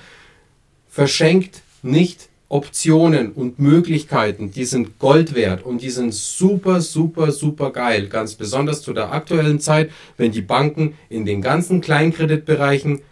verschenkt 0.90 1.62
nicht 1.83 2.29
Optionen 2.48 3.31
und 3.31 3.61
Möglichkeiten, 3.61 4.51
die 4.51 4.64
sind 4.64 4.98
Gold 4.98 5.37
wert 5.37 5.64
und 5.64 5.83
die 5.83 5.90
sind 5.90 6.12
super, 6.12 6.81
super, 6.81 7.31
super 7.31 7.70
geil. 7.70 8.09
Ganz 8.09 8.35
besonders 8.35 8.83
zu 8.83 8.92
der 8.92 9.12
aktuellen 9.12 9.61
Zeit, 9.61 9.92
wenn 10.16 10.33
die 10.33 10.42
Banken 10.42 10.94
in 11.09 11.25
den 11.25 11.42
ganzen 11.42 11.81
Kleinkreditbereichen 11.81 13.03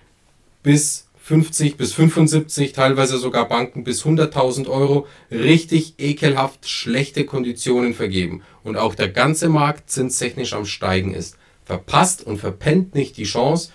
bis 0.65 1.07
50 1.31 1.77
bis 1.77 1.93
75, 1.93 2.73
teilweise 2.73 3.17
sogar 3.17 3.49
Banken 3.49 3.85
bis 3.85 4.03
100.000 4.03 4.69
Euro 4.69 5.07
richtig 5.31 5.95
ekelhaft 5.99 6.69
schlechte 6.69 7.25
Konditionen 7.25 7.95
vergeben 7.95 8.43
und 8.65 8.77
auch 8.77 8.97
der 8.97 9.11
ganze 9.11 9.49
Markt 9.49 9.91
zinstechnisch 9.91 10.55
am 10.55 10.67
Steigen 10.67 11.15
ist. 11.15 11.37
Verpasst 11.65 12.27
und 12.27 12.39
verpennt 12.39 12.97
nicht 12.97 13.17
die 13.17 13.23
Chance, 13.23 13.71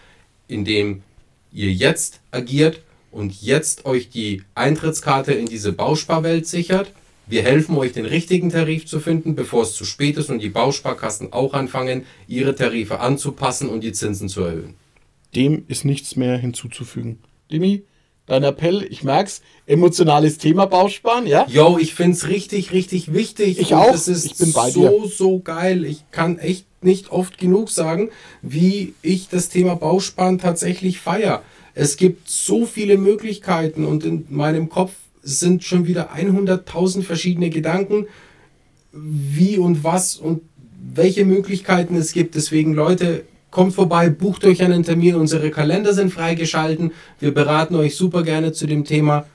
indem 0.49 1.03
ihr 1.53 1.71
jetzt 1.71 2.19
agiert 2.31 2.81
und 3.09 3.41
jetzt 3.41 3.85
euch 3.85 4.09
die 4.09 4.43
Eintrittskarte 4.53 5.31
in 5.31 5.45
diese 5.45 5.71
Bausparwelt 5.71 6.47
sichert. 6.47 6.91
Wir 7.25 7.43
helfen 7.43 7.77
euch, 7.77 7.93
den 7.93 8.05
richtigen 8.05 8.49
Tarif 8.49 8.85
zu 8.85 8.99
finden, 8.99 9.33
bevor 9.33 9.63
es 9.63 9.75
zu 9.75 9.85
spät 9.85 10.17
ist 10.17 10.29
und 10.29 10.39
die 10.39 10.49
Bausparkassen 10.49 11.31
auch 11.31 11.53
anfangen, 11.53 12.05
ihre 12.27 12.53
Tarife 12.53 12.99
anzupassen 12.99 13.69
und 13.69 13.79
die 13.79 13.93
Zinsen 13.93 14.27
zu 14.27 14.41
erhöhen. 14.41 14.73
Dem 15.33 15.63
ist 15.69 15.85
nichts 15.85 16.17
mehr 16.17 16.37
hinzuzufügen. 16.37 17.19
Dimi, 17.51 17.83
dein 18.25 18.43
Appell, 18.43 18.85
ich 18.89 19.03
merk's, 19.03 19.41
emotionales 19.67 20.37
Thema 20.37 20.65
Bausparen, 20.65 21.27
ja? 21.27 21.45
Yo, 21.47 21.77
ich 21.79 21.93
find's 21.93 22.27
richtig, 22.27 22.71
richtig 22.71 23.13
wichtig. 23.13 23.59
Ich 23.59 23.73
auch. 23.75 23.91
Das 23.91 24.07
ist 24.07 24.25
Ich 24.25 24.37
bin 24.37 24.53
bei 24.53 24.69
so, 24.69 24.81
dir. 25.01 25.07
so 25.09 25.39
geil. 25.39 25.85
Ich 25.85 26.03
kann 26.11 26.37
echt 26.39 26.65
nicht 26.83 27.11
oft 27.11 27.37
genug 27.37 27.69
sagen, 27.69 28.09
wie 28.41 28.93
ich 29.01 29.27
das 29.27 29.49
Thema 29.49 29.75
Bausparen 29.75 30.37
tatsächlich 30.39 30.99
feier. 30.99 31.43
Es 31.73 31.97
gibt 31.97 32.29
so 32.29 32.65
viele 32.65 32.97
Möglichkeiten 32.97 33.85
und 33.85 34.05
in 34.05 34.25
meinem 34.29 34.69
Kopf 34.69 34.93
sind 35.21 35.63
schon 35.63 35.87
wieder 35.87 36.13
100.000 36.15 37.01
verschiedene 37.03 37.49
Gedanken, 37.49 38.07
wie 38.91 39.57
und 39.57 39.83
was 39.83 40.15
und 40.15 40.41
welche 40.93 41.25
Möglichkeiten 41.25 41.95
es 41.95 42.13
gibt. 42.13 42.35
Deswegen, 42.35 42.73
Leute, 42.73 43.25
kommt 43.55 43.73
vorbei, 43.73 44.09
bucht 44.09 44.43
euch 44.43 44.61
einen 44.61 44.83
Termin. 44.83 45.15
Unsere 45.15 45.49
Kalender 45.49 45.93
sind 45.93 46.11
freigeschalten. 46.11 46.91
Wir 47.21 47.33
beraten 47.33 47.75
euch 47.75 47.95
super 47.95 48.21
gerne 48.21 48.51
zu 48.51 48.67
dem 48.67 48.83
Thema. 48.83 49.25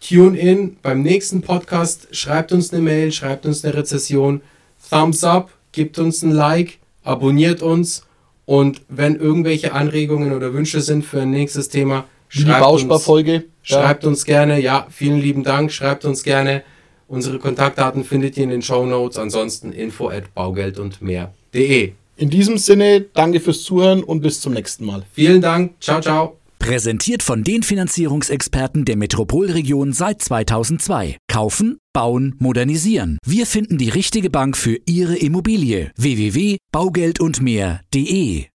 Tune 0.00 0.38
in 0.38 0.78
beim 0.80 1.02
nächsten 1.02 1.42
Podcast. 1.42 2.08
Schreibt 2.12 2.50
uns 2.50 2.72
eine 2.72 2.80
Mail, 2.80 3.12
schreibt 3.12 3.44
uns 3.44 3.62
eine 3.62 3.74
Rezession. 3.74 4.40
Thumbs 4.88 5.22
up, 5.22 5.50
gebt 5.72 5.98
uns 5.98 6.22
ein 6.22 6.30
Like, 6.30 6.78
abonniert 7.04 7.60
uns. 7.60 8.06
Und 8.46 8.80
wenn 8.88 9.16
irgendwelche 9.16 9.74
Anregungen 9.74 10.32
oder 10.32 10.54
Wünsche 10.54 10.80
sind 10.80 11.04
für 11.04 11.20
ein 11.20 11.30
nächstes 11.30 11.68
Thema, 11.68 12.06
schreibt 12.30 12.64
uns, 12.64 12.88
Bausparfolge. 12.88 13.44
schreibt 13.60 14.06
uns 14.06 14.24
gerne. 14.24 14.58
Ja, 14.62 14.86
vielen 14.88 15.20
lieben 15.20 15.44
Dank. 15.44 15.72
Schreibt 15.72 16.06
uns 16.06 16.22
gerne. 16.22 16.62
Unsere 17.06 17.38
Kontaktdaten 17.38 18.02
findet 18.02 18.38
ihr 18.38 18.44
in 18.44 18.50
den 18.50 18.62
Show 18.62 18.86
Notes. 18.86 19.18
Ansonsten 19.18 19.72
info 19.72 20.08
at 20.08 20.32
baugeld 20.32 20.78
und 20.78 21.02
mehr.de. 21.02 21.97
In 22.18 22.30
diesem 22.30 22.58
Sinne, 22.58 23.06
danke 23.14 23.40
fürs 23.40 23.62
Zuhören 23.62 24.02
und 24.02 24.20
bis 24.20 24.40
zum 24.40 24.52
nächsten 24.52 24.84
Mal. 24.84 25.04
Vielen 25.12 25.40
Dank. 25.40 25.74
Ciao, 25.80 26.00
ciao. 26.00 26.36
Präsentiert 26.58 27.22
von 27.22 27.44
den 27.44 27.62
Finanzierungsexperten 27.62 28.84
der 28.84 28.96
Metropolregion 28.96 29.92
seit 29.92 30.20
2002. 30.20 31.18
Kaufen, 31.28 31.78
bauen, 31.92 32.34
modernisieren. 32.38 33.18
Wir 33.24 33.46
finden 33.46 33.78
die 33.78 33.90
richtige 33.90 34.30
Bank 34.30 34.56
für 34.56 34.78
Ihre 34.84 35.16
Immobilie. 35.16 35.92
www.baugeldundmehr.de 35.96 38.46